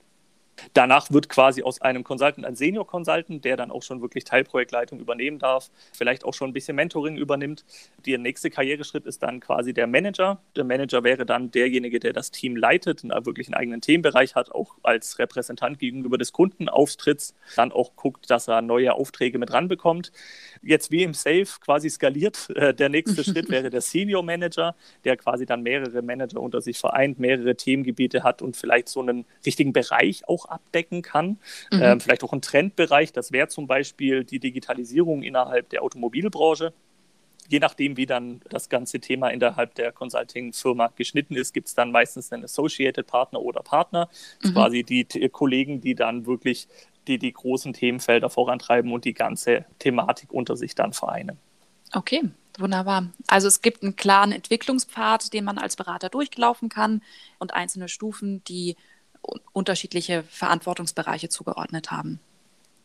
Danach 0.75 1.11
wird 1.11 1.29
quasi 1.29 1.63
aus 1.63 1.81
einem 1.81 2.05
Consultant 2.05 2.47
ein 2.47 2.57
Senior 2.57 2.87
Consultant, 2.87 3.45
der 3.45 3.57
dann 3.57 3.71
auch 3.71 3.83
schon 3.83 4.01
wirklich 4.01 4.25
Teilprojektleitung 4.25 5.01
übernehmen 5.01 5.39
darf, 5.39 5.71
vielleicht 5.93 6.25
auch 6.25 6.35
schon 6.35 6.51
ein 6.51 6.53
bisschen 6.53 6.77
Mentoring 6.77 7.17
übernimmt. 7.17 7.65
Der 8.07 8.19
nächste 8.19 8.51
Karriereschritt 8.51 9.07
ist 9.07 9.23
dann 9.23 9.41
quasi 9.41 9.73
der 9.73 9.87
Manager. 9.87 10.41
Der 10.57 10.65
Manager 10.65 11.05
wäre 11.05 11.27
dann 11.27 11.51
derjenige, 11.51 12.01
der 12.01 12.13
das 12.13 12.31
Team 12.31 12.57
leitet, 12.57 13.05
und 13.05 13.13
wirklich 13.27 13.49
einen 13.49 13.55
eigenen 13.55 13.81
Themenbereich 13.81 14.35
hat, 14.35 14.53
auch 14.53 14.77
als 14.83 15.19
Repräsentant 15.19 15.79
gegenüber 15.79 16.19
des 16.19 16.33
Kunden 16.33 16.69
auftritt, 16.69 17.35
dann 17.57 17.73
auch 17.73 17.97
guckt, 17.97 18.31
dass 18.31 18.49
er 18.49 18.63
neue 18.63 18.95
Aufträge 18.95 19.39
mit 19.39 19.53
ranbekommt. 19.53 20.13
Jetzt 20.63 20.91
wie 20.91 21.03
im 21.03 21.15
Safe 21.15 21.47
quasi 21.61 21.91
skaliert. 21.91 22.51
Äh, 22.55 22.75
der 22.75 22.89
nächste 22.89 23.25
Schritt 23.25 23.51
wäre 23.51 23.71
der 23.71 23.81
Senior 23.81 24.23
Manager, 24.23 24.75
der 25.05 25.17
quasi 25.17 25.47
dann 25.47 25.63
mehrere 25.63 26.03
Manager 26.03 26.41
unter 26.41 26.61
sich 26.61 26.79
vereint, 26.79 27.19
mehrere 27.19 27.57
Themengebiete 27.57 28.23
hat 28.23 28.43
und 28.43 28.57
vielleicht 28.57 28.89
so 28.89 29.01
einen 29.01 29.25
richtigen 29.45 29.73
Bereich 29.73 30.27
auch 30.29 30.42
abdecken 30.47 31.03
kann. 31.03 31.39
Mhm. 31.71 31.83
Ähm, 31.83 32.01
vielleicht 32.01 32.25
auch 32.25 32.33
ein 32.33 32.43
Trendbereich, 32.43 33.13
das 33.13 33.33
wäre 33.33 33.49
zum 33.49 33.67
Beispiel 33.67 34.25
die 34.25 34.39
Digitalisierung 34.39 35.23
innerhalb 35.23 35.69
der 35.71 35.83
Automobilbranche. 35.83 36.73
Je 37.49 37.59
nachdem, 37.59 37.97
wie 37.97 38.07
dann 38.07 38.41
das 38.49 38.69
ganze 38.69 39.01
Thema 39.01 39.29
innerhalb 39.29 39.75
der 39.75 39.93
Consulting-Firma 39.93 40.93
geschnitten 40.97 41.35
ist, 41.35 41.53
gibt 41.53 41.69
es 41.69 41.75
dann 41.75 41.91
meistens 41.91 42.33
einen 42.33 42.45
Associated 42.45 43.07
Partner 43.07 43.41
oder 43.41 43.63
Partner, 43.63 44.09
mhm. 44.43 44.53
quasi 44.53 44.85
die 44.85 45.05
Kollegen, 45.29 45.81
die 45.81 45.95
dann 45.95 46.25
wirklich 46.25 46.69
die, 47.09 47.19
die 47.19 47.33
großen 47.33 47.73
Themenfelder 47.73 48.31
vorantreiben 48.31 48.93
und 48.93 49.05
die 49.05 49.15
ganze 49.15 49.65
Thematik 49.79 50.33
unter 50.33 50.57
sich 50.57 50.75
dann 50.75 50.93
vereinen. 50.93 51.39
Okay, 51.93 52.23
wunderbar. 52.59 53.09
Also 53.27 53.49
es 53.49 53.61
gibt 53.61 53.83
einen 53.83 53.97
klaren 53.97 54.33
Entwicklungspfad, 54.33 55.33
den 55.33 55.45
man 55.45 55.59
als 55.59 55.77
Berater 55.77 56.09
durchlaufen 56.09 56.69
kann 56.69 57.03
und 57.39 57.55
einzelne 57.55 57.89
Stufen, 57.89 58.43
die 58.45 58.77
unterschiedliche 59.53 60.25
Verantwortungsbereiche 60.25 61.29
zugeordnet 61.29 61.91
haben. 61.91 62.21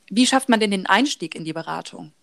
Wie 0.09 0.27
schafft 0.27 0.49
man 0.49 0.59
denn 0.59 0.71
den 0.71 0.85
Einstieg 0.85 1.35
in 1.35 1.43
die 1.43 1.53
Beratung? 1.53 2.13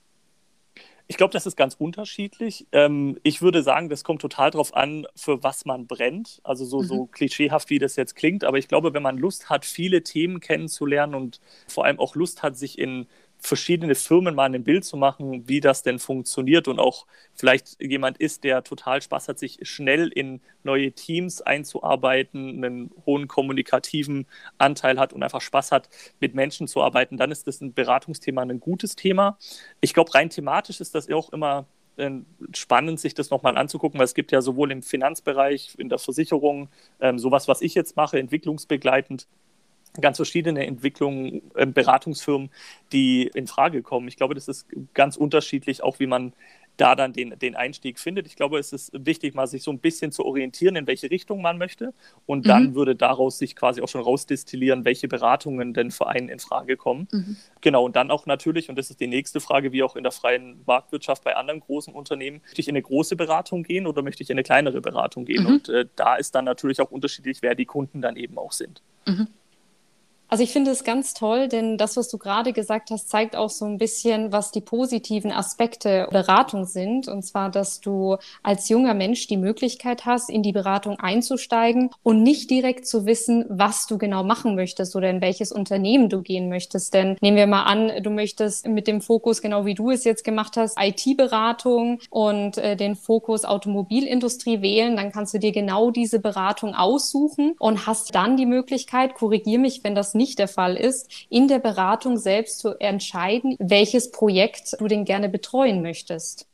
Ich 1.07 1.19
glaube, 1.19 1.33
das 1.33 1.45
ist 1.45 1.57
ganz 1.57 1.75
unterschiedlich. 1.75 2.67
Ähm, 2.73 3.19
ich 3.23 3.43
würde 3.43 3.63
sagen, 3.63 3.91
das 3.91 4.05
kommt 4.05 4.23
total 4.23 4.51
darauf 4.51 4.75
an, 4.75 5.07
für 5.15 5.43
was 5.43 5.67
man 5.67 5.87
brennt. 5.87 6.41
Also 6.45 6.65
so, 6.65 6.81
mhm. 6.81 6.87
so 6.87 7.07
klischeehaft, 7.07 7.69
wie 7.69 7.79
das 7.79 7.97
jetzt 7.97 8.17
klingt. 8.17 8.43
Aber 8.43 8.57
ich 8.57 8.69
glaube, 8.69 8.95
wenn 8.95 9.03
man 9.03 9.19
Lust 9.19 9.51
hat, 9.51 9.67
viele 9.67 10.03
Themen 10.03 10.41
kennenzulernen 10.41 11.15
und 11.15 11.41
vor 11.69 11.85
allem 11.85 12.01
auch 12.01 12.15
Lust 12.15 12.43
hat, 12.43 12.57
sich 12.57 12.79
in 12.79 13.07
verschiedene 13.45 13.95
Firmen 13.95 14.35
mal 14.35 14.53
ein 14.53 14.65
Bild 14.65 14.85
zu 14.85 14.97
machen, 14.97 15.47
wie 15.47 15.61
das 15.61 15.83
denn 15.83 15.99
funktioniert 15.99 16.67
und 16.67 16.79
auch 16.79 17.07
vielleicht 17.35 17.81
jemand 17.81 18.17
ist, 18.19 18.43
der 18.43 18.65
total 18.65 19.03
Spaß 19.03 19.29
hat, 19.29 19.39
sich 19.39 19.59
schnell 19.63 20.09
in 20.09 20.41
neue 20.63 20.93
Teams 20.93 21.43
einzuarbeiten, 21.43 22.65
einen 22.65 22.91
hohen 23.05 23.29
kommunikativen 23.29 24.27
Anteil 24.57 24.99
hat 24.99 25.13
und 25.13 25.23
einfach 25.23 25.43
Spaß 25.43 25.73
hat, 25.73 25.91
mit 26.21 26.35
Menschen 26.35 26.67
zu 26.69 26.83
arbeiten, 26.83 27.19
dann 27.19 27.31
ist 27.31 27.47
das 27.47 27.61
ein 27.61 27.75
Beratungsthema 27.75 28.43
ein 28.43 28.61
gutes 28.61 28.97
Thema. 28.97 29.39
Ich 29.83 29.93
glaube, 29.93 30.15
rein 30.15 30.31
thematisch 30.31 30.81
ist 30.81 30.95
das 30.95 31.11
auch 31.11 31.31
immer 31.33 31.67
äh, 31.97 32.11
spannend, 32.55 32.99
sich 32.99 33.15
das 33.15 33.29
nochmal 33.29 33.59
anzugucken, 33.59 33.99
weil 33.99 34.07
es 34.07 34.15
gibt 34.15 34.33
ja 34.33 34.41
sowohl 34.41 34.73
im 34.73 34.83
Finanzbereich, 34.83 35.75
in 35.79 35.91
der 35.91 35.99
Versicherung, 35.99 36.69
ähm, 37.01 37.19
sowas, 37.19 37.47
was 37.47 37.61
ich 37.61 37.75
jetzt 37.75 37.95
mache, 37.97 38.19
entwicklungsbegleitend, 38.19 39.27
ganz 40.01 40.17
verschiedene 40.17 40.67
Entwicklungen, 40.67 41.43
äh, 41.55 41.67
Beratungsfirmen, 41.67 42.51
die 42.93 43.31
in 43.35 43.47
Frage 43.47 43.83
kommen. 43.83 44.09
Ich 44.09 44.17
glaube, 44.17 44.35
das 44.35 44.49
ist 44.49 44.67
ganz 44.93 45.17
unterschiedlich, 45.17 45.83
auch 45.83 45.99
wie 45.99 46.07
man 46.07 46.33
da 46.77 46.97
dann 46.97 47.13
den, 47.13 47.39
den 47.39 47.55
Einstieg 47.55 47.99
findet. 47.99 48.27
Ich 48.27 48.37
glaube, 48.37 48.59
es 48.59 48.73
ist 48.73 48.91
wichtig, 48.95 49.35
mal 49.35 49.47
sich 49.47 49.63
so 49.63 49.71
ein 49.71 49.79
bisschen 49.79 50.11
zu 50.11 50.25
orientieren, 50.25 50.77
in 50.77 50.87
welche 50.87 51.11
Richtung 51.11 51.41
man 51.41 51.59
möchte. 51.59 51.95
Und 52.27 52.49
dann 52.49 52.71
mhm. 52.71 52.75
würde 52.75 52.97
daraus 52.97 53.39
sich 53.39 53.55
quasi 53.55 53.81
auch 53.81 53.89
schon 53.89 54.01
rausdestillieren, 54.01 54.85
welche 54.85 55.07
Beratungen 55.07 55.73
denn 55.73 55.91
für 55.91 56.09
einen 56.09 56.29
in 56.29 56.41
Frage 56.41 56.77
kommen. 56.77 57.07
Mhm. 57.13 57.37
Genau, 57.61 57.85
und 57.85 57.97
dann 57.97 58.11
auch 58.11 58.27
natürlich, 58.27 58.69
und 58.69 58.77
das 58.77 58.91
ist 58.91 59.01
die 59.01 59.07
nächste 59.07 59.41
Frage, 59.41 59.73
wie 59.73 59.83
auch 59.83 59.95
in 59.95 60.03
der 60.03 60.13
freien 60.13 60.63
Marktwirtschaft 60.67 61.23
bei 61.23 61.37
anderen 61.37 61.61
großen 61.61 61.95
Unternehmen, 61.95 62.41
möchte 62.43 62.61
ich 62.61 62.69
in 62.69 62.73
eine 62.73 62.83
große 62.83 63.15
Beratung 63.15 63.63
gehen 63.63 63.87
oder 63.87 64.03
möchte 64.03 64.23
ich 64.23 64.31
in 64.31 64.35
eine 64.35 64.43
kleinere 64.43 64.81
Beratung 64.81 65.25
gehen? 65.25 65.45
Mhm. 65.45 65.49
Und 65.49 65.69
äh, 65.69 65.87
da 65.95 66.17
ist 66.17 66.35
dann 66.35 66.45
natürlich 66.45 66.81
auch 66.81 66.91
unterschiedlich, 66.91 67.39
wer 67.41 67.55
die 67.55 67.67
Kunden 67.67 68.03
dann 68.03 68.17
eben 68.17 68.37
auch 68.37 68.53
sind. 68.53 68.83
Also 70.29 70.43
ich 70.43 70.53
finde 70.53 70.71
es 70.71 70.85
ganz 70.85 71.15
toll, 71.15 71.49
denn 71.49 71.79
das, 71.79 71.97
was 71.97 72.09
du 72.09 72.19
gerade 72.19 72.53
gesagt 72.53 72.91
hast, 72.91 73.09
zeigt 73.09 73.37
auch 73.37 73.51
so 73.51 73.67
ein 73.67 73.79
bisschen, 73.79 74.33
was 74.33 74.51
die 74.51 74.61
positiven 74.61 75.31
Aspekte 75.31 76.09
Beratung 76.11 76.65
sind. 76.65 77.09
Und 77.09 77.23
zwar, 77.23 77.51
dass 77.51 77.81
du 77.81 78.17
als 78.43 78.69
junger 78.69 78.95
Mensch 78.95 79.27
die 79.27 79.37
Möglichkeit 79.37 80.07
hast, 80.07 80.31
in 80.31 80.43
die 80.43 80.53
Beratung 80.53 80.99
einzusteigen 80.99 81.91
und 82.03 82.23
nicht 82.23 82.51
direkt 82.51 82.87
zu 82.87 83.07
wissen, 83.07 83.45
was 83.49 83.87
du 83.87 83.99
genau 83.99 84.25
machen 84.25 84.55
möchtest 84.55 84.97
oder 84.97 85.11
in 85.11 85.21
welches 85.21 85.53
Unternehmen 85.53 86.09
du 86.09 86.23
gehen 86.23 86.49
möchtest. 86.49 86.95
Denn 86.95 87.17
nehmen 87.21 87.37
wir 87.37 87.47
mal 87.47 87.65
an, 87.65 88.03
du 88.03 88.11
möchtest 88.11 88.67
mit 88.67 88.87
dem 88.89 89.03
Fokus, 89.03 89.43
genau 89.43 89.67
wie 89.67 89.75
du 89.75 89.91
es 89.91 90.05
jetzt 90.05 90.25
gemacht 90.25 90.57
hast, 90.57 90.77
IT-Beratung 90.81 92.01
und 92.11 92.59
äh, 92.59 92.77
den 92.77 92.97
Fokus 92.97 93.45
Automobilindustrie 93.45 94.63
wählen, 94.63 94.97
dann 94.97 95.13
kannst 95.13 95.35
du 95.35 95.39
dir 95.39 95.53
genau 95.53 95.91
diese 95.91 96.19
Beratung 96.19 96.75
aussuchen 96.75 97.55
und 97.59 97.87
hast 97.87 98.15
dann 98.15 98.37
die 98.37 98.47
Möglichkeit, 98.47 99.15
korrigier 99.15 99.59
mich, 99.59 99.85
wenn 99.85 99.95
das 99.95 100.14
nicht 100.15 100.39
der 100.39 100.49
Fall 100.49 100.77
ist, 100.77 101.27
in 101.29 101.49
der 101.49 101.59
Beratung 101.59 102.17
selbst 102.17 102.59
zu 102.59 102.79
entscheiden, 102.81 103.57
welches 103.59 104.11
Projekt 104.11 104.77
du 104.79 104.89
denn 104.89 105.05
gerne 105.05 105.29
betreuen 105.29 105.83
möchtest. 105.83 106.47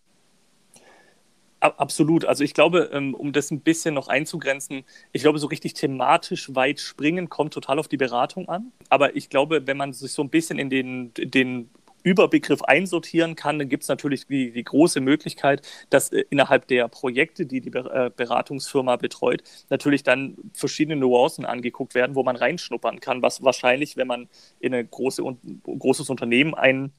Absolut. 1.60 2.24
Also 2.24 2.42
ich 2.42 2.54
glaube, 2.54 2.88
ähm, 2.92 3.14
um 3.14 3.32
das 3.32 3.50
ein 3.50 3.60
bisschen 3.60 3.94
noch 3.94 4.08
einzugrenzen, 4.08 4.82
ich 5.12 5.20
glaube, 5.20 5.38
so 5.38 5.46
richtig 5.46 5.74
thematisch 5.74 6.54
weit 6.54 6.80
springen 6.80 7.28
kommt 7.28 7.52
total 7.52 7.78
auf 7.78 7.86
die 7.86 7.98
Beratung 7.98 8.48
an. 8.48 8.72
Aber 8.88 9.14
ich 9.14 9.28
glaube, 9.28 9.66
wenn 9.66 9.76
man 9.76 9.92
sich 9.92 10.12
so 10.12 10.22
ein 10.22 10.30
bisschen 10.30 10.58
in 10.58 10.70
den, 10.70 11.12
den 11.14 11.68
Überbegriff 12.02 12.62
einsortieren 12.62 13.37
kann, 13.37 13.59
dann 13.59 13.69
gibt 13.69 13.83
es 13.85 13.88
natürlich 13.88 14.26
die, 14.26 14.52
die, 14.52 14.64
große 14.64 15.00
Möglichkeit, 15.00 15.66
dass 15.90 16.11
äh, 16.12 16.25
innerhalb 16.30 16.66
der 16.66 16.88
Projekte, 16.88 17.47
die 17.47 17.61
die 17.61 17.71
äh, 17.71 18.11
Beratungsfirma 18.14 18.97
betreut, 18.97 19.42
natürlich 19.69 20.02
dann 20.02 20.37
verschiedene 20.52 20.97
Nuancen 20.97 21.45
angeguckt 21.45 21.95
werden, 21.95 22.14
wo 22.14 22.23
man 22.23 22.37
reinschnuppern 22.37 23.00
kann, 23.00 23.23
was 23.23 23.42
wahrscheinlich, 23.42 23.97
wenn 23.97 24.07
man 24.07 24.28
in 24.61 24.75
ein 24.75 24.88
große, 24.90 25.23
großes 25.64 26.11
Unternehmen 26.11 26.54
ein 26.54 26.92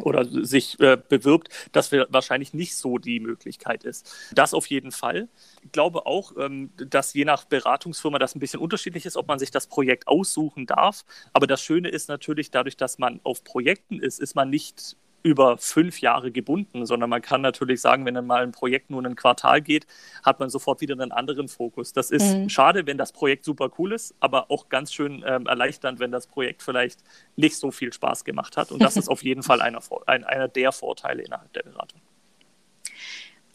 oder 0.00 0.24
sich 0.24 0.78
äh, 0.80 0.96
bewirbt, 0.96 1.48
dass 1.72 1.92
wahrscheinlich 1.92 2.52
nicht 2.54 2.76
so 2.76 2.98
die 2.98 3.20
Möglichkeit 3.20 3.84
ist. 3.84 4.12
Das 4.32 4.54
auf 4.54 4.66
jeden 4.66 4.92
Fall. 4.92 5.28
Ich 5.62 5.72
glaube 5.72 6.06
auch, 6.06 6.32
ähm, 6.38 6.70
dass 6.76 7.14
je 7.14 7.24
nach 7.24 7.44
Beratungsfirma 7.44 8.18
das 8.18 8.34
ein 8.34 8.40
bisschen 8.40 8.60
unterschiedlich 8.60 9.06
ist, 9.06 9.16
ob 9.16 9.28
man 9.28 9.38
sich 9.38 9.50
das 9.50 9.66
Projekt 9.66 10.08
aussuchen 10.08 10.66
darf. 10.66 11.04
Aber 11.32 11.46
das 11.46 11.62
Schöne 11.62 11.88
ist 11.88 12.08
natürlich, 12.08 12.50
dadurch, 12.50 12.76
dass 12.76 12.98
man 12.98 13.20
auf 13.24 13.44
Projekten 13.44 13.98
ist, 13.98 14.20
ist 14.20 14.34
man 14.34 14.50
nicht 14.50 14.96
über 15.26 15.58
fünf 15.58 16.00
Jahre 16.00 16.30
gebunden, 16.30 16.86
sondern 16.86 17.10
man 17.10 17.20
kann 17.20 17.40
natürlich 17.40 17.80
sagen, 17.80 18.06
wenn 18.06 18.14
dann 18.14 18.26
mal 18.26 18.44
ein 18.44 18.52
Projekt 18.52 18.90
nur 18.90 19.04
ein 19.04 19.16
Quartal 19.16 19.60
geht, 19.60 19.88
hat 20.24 20.38
man 20.38 20.50
sofort 20.50 20.80
wieder 20.80 20.94
einen 20.94 21.10
anderen 21.10 21.48
Fokus. 21.48 21.92
Das 21.92 22.12
ist 22.12 22.36
mhm. 22.36 22.48
schade, 22.48 22.86
wenn 22.86 22.96
das 22.96 23.10
Projekt 23.12 23.44
super 23.44 23.70
cool 23.76 23.92
ist, 23.92 24.14
aber 24.20 24.52
auch 24.52 24.68
ganz 24.68 24.92
schön 24.92 25.24
ähm, 25.26 25.46
erleichternd, 25.46 25.98
wenn 25.98 26.12
das 26.12 26.28
Projekt 26.28 26.62
vielleicht 26.62 27.00
nicht 27.34 27.56
so 27.56 27.72
viel 27.72 27.92
Spaß 27.92 28.24
gemacht 28.24 28.56
hat. 28.56 28.70
Und 28.70 28.80
das 28.80 28.96
ist 28.96 29.08
auf 29.08 29.24
jeden 29.24 29.42
Fall 29.42 29.60
einer, 29.60 29.80
ein, 30.06 30.22
einer 30.22 30.46
der 30.46 30.70
Vorteile 30.70 31.22
innerhalb 31.22 31.52
der 31.54 31.64
Beratung. 31.64 32.00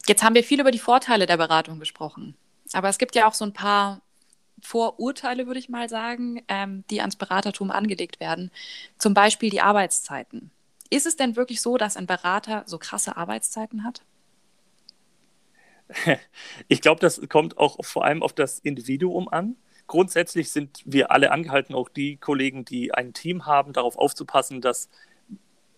Jetzt 0.06 0.22
haben 0.22 0.34
wir 0.34 0.44
viel 0.44 0.60
über 0.60 0.72
die 0.72 0.78
Vorteile 0.78 1.24
der 1.24 1.38
Beratung 1.38 1.78
gesprochen. 1.78 2.36
Aber 2.74 2.90
es 2.90 2.98
gibt 2.98 3.14
ja 3.14 3.26
auch 3.26 3.34
so 3.34 3.46
ein 3.46 3.54
paar 3.54 4.02
Vorurteile, 4.60 5.46
würde 5.46 5.58
ich 5.58 5.70
mal 5.70 5.88
sagen, 5.88 6.42
ähm, 6.48 6.84
die 6.90 7.00
ans 7.00 7.16
Beratertum 7.16 7.70
angelegt 7.70 8.20
werden. 8.20 8.50
Zum 8.98 9.14
Beispiel 9.14 9.48
die 9.48 9.62
Arbeitszeiten. 9.62 10.50
Ist 10.92 11.06
es 11.06 11.16
denn 11.16 11.36
wirklich 11.36 11.62
so, 11.62 11.78
dass 11.78 11.96
ein 11.96 12.06
Berater 12.06 12.64
so 12.66 12.76
krasse 12.76 13.16
Arbeitszeiten 13.16 13.82
hat? 13.82 14.02
Ich 16.68 16.82
glaube, 16.82 17.00
das 17.00 17.18
kommt 17.30 17.56
auch 17.56 17.82
vor 17.82 18.04
allem 18.04 18.22
auf 18.22 18.34
das 18.34 18.58
Individuum 18.58 19.26
an. 19.28 19.56
Grundsätzlich 19.86 20.50
sind 20.50 20.82
wir 20.84 21.10
alle 21.10 21.32
angehalten, 21.32 21.74
auch 21.74 21.88
die 21.88 22.18
Kollegen, 22.18 22.66
die 22.66 22.92
ein 22.92 23.14
Team 23.14 23.46
haben, 23.46 23.72
darauf 23.72 23.96
aufzupassen, 23.96 24.60
dass 24.60 24.90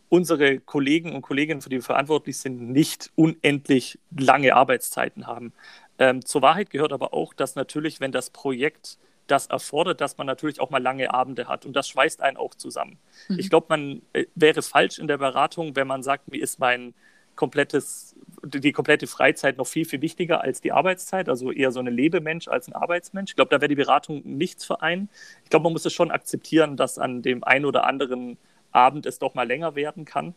unsere 0.08 0.58
Kollegen 0.58 1.14
und 1.14 1.22
Kolleginnen, 1.22 1.60
für 1.60 1.68
die 1.68 1.76
wir 1.76 1.82
verantwortlich 1.82 2.38
sind, 2.38 2.72
nicht 2.72 3.12
unendlich 3.14 4.00
lange 4.16 4.56
Arbeitszeiten 4.56 5.28
haben. 5.28 5.52
Ähm, 5.98 6.24
zur 6.24 6.42
Wahrheit 6.42 6.70
gehört 6.70 6.92
aber 6.92 7.14
auch, 7.14 7.34
dass 7.34 7.54
natürlich, 7.54 8.00
wenn 8.00 8.10
das 8.10 8.30
Projekt 8.30 8.98
das 9.26 9.46
erfordert, 9.46 10.00
dass 10.00 10.18
man 10.18 10.26
natürlich 10.26 10.60
auch 10.60 10.70
mal 10.70 10.82
lange 10.82 11.12
Abende 11.12 11.48
hat 11.48 11.64
und 11.64 11.74
das 11.74 11.88
schweißt 11.88 12.20
einen 12.20 12.36
auch 12.36 12.54
zusammen. 12.54 12.98
Mhm. 13.28 13.38
Ich 13.38 13.50
glaube, 13.50 13.66
man 13.68 14.02
äh, 14.12 14.26
wäre 14.34 14.62
falsch 14.62 14.98
in 14.98 15.06
der 15.06 15.18
Beratung, 15.18 15.76
wenn 15.76 15.86
man 15.86 16.02
sagt, 16.02 16.30
mir 16.30 16.42
ist 16.42 16.58
mein 16.58 16.94
komplettes, 17.36 18.14
die 18.44 18.72
komplette 18.72 19.06
Freizeit 19.06 19.56
noch 19.56 19.66
viel, 19.66 19.84
viel 19.84 20.00
wichtiger 20.02 20.40
als 20.40 20.60
die 20.60 20.72
Arbeitszeit, 20.72 21.28
also 21.28 21.50
eher 21.50 21.72
so 21.72 21.80
ein 21.80 21.86
Lebemensch 21.86 22.48
als 22.48 22.68
ein 22.68 22.74
Arbeitsmensch. 22.74 23.32
Ich 23.32 23.36
glaube, 23.36 23.50
da 23.50 23.60
wäre 23.60 23.68
die 23.68 23.74
Beratung 23.74 24.22
nichts 24.24 24.64
für 24.64 24.82
einen. 24.82 25.08
Ich 25.42 25.50
glaube, 25.50 25.64
man 25.64 25.72
muss 25.72 25.84
es 25.84 25.92
schon 25.92 26.10
akzeptieren, 26.10 26.76
dass 26.76 26.98
an 26.98 27.22
dem 27.22 27.42
einen 27.44 27.64
oder 27.64 27.84
anderen 27.84 28.38
Abend 28.72 29.06
es 29.06 29.18
doch 29.18 29.34
mal 29.34 29.46
länger 29.46 29.74
werden 29.74 30.04
kann. 30.04 30.34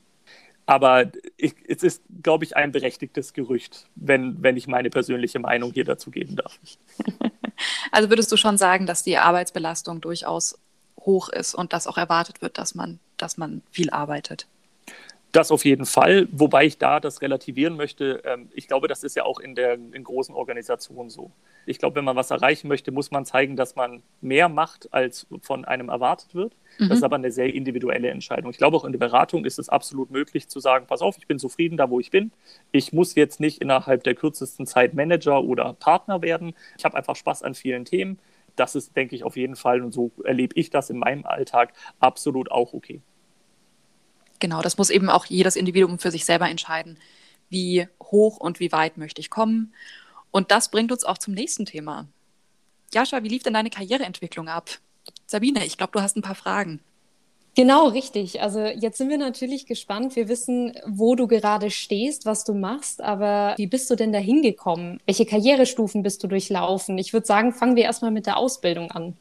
Aber 0.65 1.09
ich, 1.37 1.55
es 1.67 1.81
ist, 1.81 2.03
glaube 2.23 2.43
ich, 2.43 2.57
ein 2.57 2.73
berechtigtes 2.73 3.33
Gerücht, 3.33 3.87
wenn, 3.95 4.43
wenn 4.43 4.57
ich 4.57 4.67
meine 4.67 4.89
persönliche 4.89 5.39
Meinung 5.39 5.71
hier 5.71 5.85
dazu 5.85 6.11
geben 6.11 6.35
darf. 6.35 6.59
Also 7.91 8.09
würdest 8.09 8.31
du 8.31 8.37
schon 8.37 8.57
sagen, 8.57 8.85
dass 8.85 9.03
die 9.03 9.17
Arbeitsbelastung 9.17 10.01
durchaus 10.01 10.57
hoch 10.99 11.29
ist 11.29 11.55
und 11.55 11.73
dass 11.73 11.87
auch 11.87 11.97
erwartet 11.97 12.41
wird, 12.41 12.57
dass 12.57 12.75
man, 12.75 12.99
dass 13.17 13.37
man 13.37 13.61
viel 13.71 13.89
arbeitet? 13.89 14.47
Das 15.31 15.51
auf 15.51 15.65
jeden 15.65 15.85
Fall, 15.85 16.27
wobei 16.31 16.65
ich 16.65 16.77
da 16.77 16.99
das 16.99 17.21
relativieren 17.21 17.75
möchte. 17.75 18.21
Ähm, 18.25 18.49
ich 18.53 18.67
glaube, 18.67 18.87
das 18.87 19.03
ist 19.03 19.15
ja 19.15 19.23
auch 19.23 19.39
in 19.39 19.55
der 19.55 19.73
in 19.73 20.03
großen 20.03 20.33
Organisationen 20.33 21.09
so. 21.09 21.31
Ich 21.67 21.79
glaube, 21.79 21.95
wenn 21.95 22.05
man 22.05 22.15
was 22.15 22.31
erreichen 22.31 22.67
möchte, 22.67 22.91
muss 22.91 23.11
man 23.11 23.25
zeigen, 23.25 23.55
dass 23.55 23.75
man 23.75 24.01
mehr 24.21 24.49
macht, 24.49 24.93
als 24.93 25.27
von 25.41 25.65
einem 25.65 25.89
erwartet 25.89 26.33
wird. 26.33 26.55
Mhm. 26.79 26.89
Das 26.89 26.99
ist 26.99 27.03
aber 27.03 27.17
eine 27.17 27.31
sehr 27.31 27.53
individuelle 27.53 28.09
Entscheidung. 28.09 28.51
Ich 28.51 28.57
glaube, 28.57 28.77
auch 28.77 28.85
in 28.85 28.91
der 28.91 28.99
Beratung 28.99 29.45
ist 29.45 29.59
es 29.59 29.69
absolut 29.69 30.11
möglich 30.11 30.47
zu 30.47 30.59
sagen, 30.59 30.87
pass 30.87 31.01
auf, 31.01 31.17
ich 31.17 31.27
bin 31.27 31.39
zufrieden 31.39 31.77
da, 31.77 31.89
wo 31.89 31.99
ich 31.99 32.11
bin. 32.11 32.31
Ich 32.71 32.93
muss 32.93 33.15
jetzt 33.15 33.39
nicht 33.39 33.61
innerhalb 33.61 34.03
der 34.03 34.15
kürzesten 34.15 34.65
Zeit 34.65 34.93
Manager 34.93 35.43
oder 35.43 35.73
Partner 35.73 36.21
werden. 36.21 36.53
Ich 36.77 36.85
habe 36.85 36.97
einfach 36.97 37.15
Spaß 37.15 37.43
an 37.43 37.55
vielen 37.55 37.85
Themen. 37.85 38.19
Das 38.55 38.75
ist, 38.75 38.95
denke 38.95 39.15
ich, 39.15 39.23
auf 39.23 39.37
jeden 39.37 39.55
Fall, 39.55 39.81
und 39.81 39.93
so 39.93 40.11
erlebe 40.23 40.55
ich 40.55 40.69
das 40.69 40.89
in 40.89 40.97
meinem 40.97 41.25
Alltag, 41.25 41.73
absolut 41.99 42.51
auch 42.51 42.73
okay. 42.73 43.01
Genau, 44.39 44.61
das 44.61 44.77
muss 44.77 44.89
eben 44.89 45.09
auch 45.09 45.25
jedes 45.25 45.55
Individuum 45.55 45.99
für 45.99 46.11
sich 46.11 46.25
selber 46.25 46.49
entscheiden, 46.49 46.97
wie 47.49 47.87
hoch 48.01 48.37
und 48.37 48.59
wie 48.59 48.71
weit 48.71 48.97
möchte 48.97 49.21
ich 49.21 49.29
kommen. 49.29 49.73
Und 50.37 50.51
das 50.51 50.69
bringt 50.69 50.91
uns 50.91 51.03
auch 51.03 51.17
zum 51.17 51.33
nächsten 51.33 51.65
Thema. 51.65 52.05
Jascha, 52.93 53.23
wie 53.23 53.27
lief 53.27 53.41
denn 53.41 53.55
deine 53.55 53.71
Karriereentwicklung 53.71 54.49
ab? 54.49 54.69
Sabine, 55.25 55.65
ich 55.65 55.79
glaube, 55.79 55.93
du 55.93 56.01
hast 56.03 56.15
ein 56.15 56.21
paar 56.21 56.35
Fragen. 56.35 56.79
Genau, 57.55 57.87
richtig. 57.87 58.39
Also 58.39 58.59
jetzt 58.59 58.99
sind 58.99 59.09
wir 59.09 59.17
natürlich 59.17 59.65
gespannt. 59.65 60.15
Wir 60.15 60.29
wissen, 60.29 60.77
wo 60.85 61.15
du 61.15 61.25
gerade 61.25 61.71
stehst, 61.71 62.27
was 62.27 62.43
du 62.43 62.53
machst, 62.53 63.01
aber 63.01 63.55
wie 63.57 63.65
bist 63.65 63.89
du 63.89 63.95
denn 63.95 64.13
da 64.13 64.19
hingekommen? 64.19 64.99
Welche 65.07 65.25
Karrierestufen 65.25 66.03
bist 66.03 66.23
du 66.23 66.27
durchlaufen? 66.27 66.99
Ich 66.99 67.13
würde 67.13 67.25
sagen, 67.25 67.51
fangen 67.51 67.75
wir 67.75 67.85
erstmal 67.85 68.11
mit 68.11 68.27
der 68.27 68.37
Ausbildung 68.37 68.91
an 68.91 69.17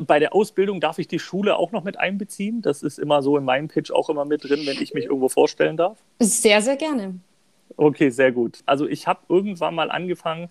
bei 0.00 0.18
der 0.18 0.34
Ausbildung 0.34 0.80
darf 0.80 0.98
ich 0.98 1.08
die 1.08 1.18
Schule 1.18 1.56
auch 1.56 1.72
noch 1.72 1.84
mit 1.84 1.98
einbeziehen. 1.98 2.62
Das 2.62 2.82
ist 2.82 2.98
immer 2.98 3.22
so 3.22 3.36
in 3.36 3.44
meinem 3.44 3.68
Pitch 3.68 3.90
auch 3.90 4.08
immer 4.08 4.24
mit 4.24 4.44
drin, 4.44 4.60
wenn 4.64 4.80
ich 4.80 4.94
mich 4.94 5.04
irgendwo 5.04 5.28
vorstellen 5.28 5.76
darf. 5.76 5.98
Sehr, 6.18 6.62
sehr 6.62 6.76
gerne. 6.76 7.16
Okay, 7.76 8.10
sehr 8.10 8.32
gut. 8.32 8.60
Also 8.66 8.86
ich 8.86 9.06
habe 9.06 9.20
irgendwann 9.28 9.74
mal 9.74 9.90
angefangen, 9.90 10.50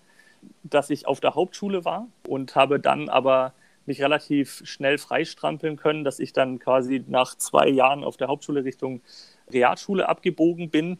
dass 0.64 0.90
ich 0.90 1.06
auf 1.06 1.20
der 1.20 1.34
Hauptschule 1.34 1.84
war 1.84 2.08
und 2.28 2.56
habe 2.56 2.80
dann 2.80 3.08
aber 3.08 3.54
mich 3.86 4.02
relativ 4.02 4.62
schnell 4.64 4.98
freistrampeln 4.98 5.76
können, 5.76 6.04
dass 6.04 6.18
ich 6.18 6.32
dann 6.32 6.58
quasi 6.58 7.04
nach 7.08 7.36
zwei 7.36 7.68
Jahren 7.68 8.04
auf 8.04 8.16
der 8.16 8.28
Hauptschule 8.28 8.64
Richtung 8.64 9.02
Realschule 9.50 10.08
abgebogen 10.08 10.70
bin 10.70 10.98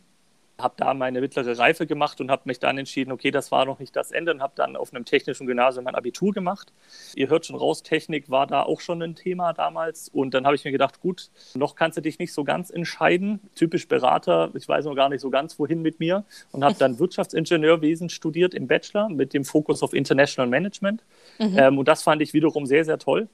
habe 0.62 0.74
da 0.76 0.94
meine 0.94 1.20
mittlere 1.20 1.58
Reife 1.58 1.86
gemacht 1.86 2.20
und 2.20 2.30
habe 2.30 2.42
mich 2.46 2.58
dann 2.58 2.78
entschieden, 2.78 3.12
okay, 3.12 3.30
das 3.30 3.52
war 3.52 3.64
noch 3.64 3.78
nicht 3.78 3.94
das 3.96 4.10
Ende 4.10 4.32
und 4.32 4.42
habe 4.42 4.52
dann 4.56 4.76
auf 4.76 4.94
einem 4.94 5.04
technischen 5.04 5.46
Gymnasium 5.46 5.84
mein 5.84 5.94
Abitur 5.94 6.32
gemacht. 6.32 6.72
Ihr 7.14 7.28
hört 7.28 7.46
schon 7.46 7.56
raus, 7.56 7.82
Technik 7.82 8.30
war 8.30 8.46
da 8.46 8.62
auch 8.62 8.80
schon 8.80 9.02
ein 9.02 9.14
Thema 9.14 9.52
damals 9.52 10.08
und 10.08 10.34
dann 10.34 10.44
habe 10.46 10.56
ich 10.56 10.64
mir 10.64 10.72
gedacht, 10.72 11.00
gut, 11.00 11.30
noch 11.54 11.74
kannst 11.74 11.98
du 11.98 12.02
dich 12.02 12.18
nicht 12.18 12.32
so 12.32 12.44
ganz 12.44 12.70
entscheiden. 12.70 13.40
Typisch 13.54 13.88
Berater, 13.88 14.50
ich 14.54 14.68
weiß 14.68 14.84
noch 14.84 14.94
gar 14.94 15.08
nicht 15.08 15.20
so 15.20 15.30
ganz, 15.30 15.58
wohin 15.58 15.82
mit 15.82 16.00
mir 16.00 16.24
und 16.52 16.64
habe 16.64 16.76
dann 16.78 16.98
Wirtschaftsingenieurwesen 16.98 18.08
studiert 18.08 18.54
im 18.54 18.66
Bachelor 18.66 19.08
mit 19.08 19.34
dem 19.34 19.44
Fokus 19.44 19.82
auf 19.82 19.92
International 19.92 20.48
Management. 20.48 21.02
Mhm. 21.38 21.58
Ähm, 21.58 21.78
und 21.78 21.88
das 21.88 22.02
fand 22.02 22.22
ich 22.22 22.32
wiederum 22.32 22.66
sehr, 22.66 22.84
sehr 22.84 22.98
toll 22.98 23.28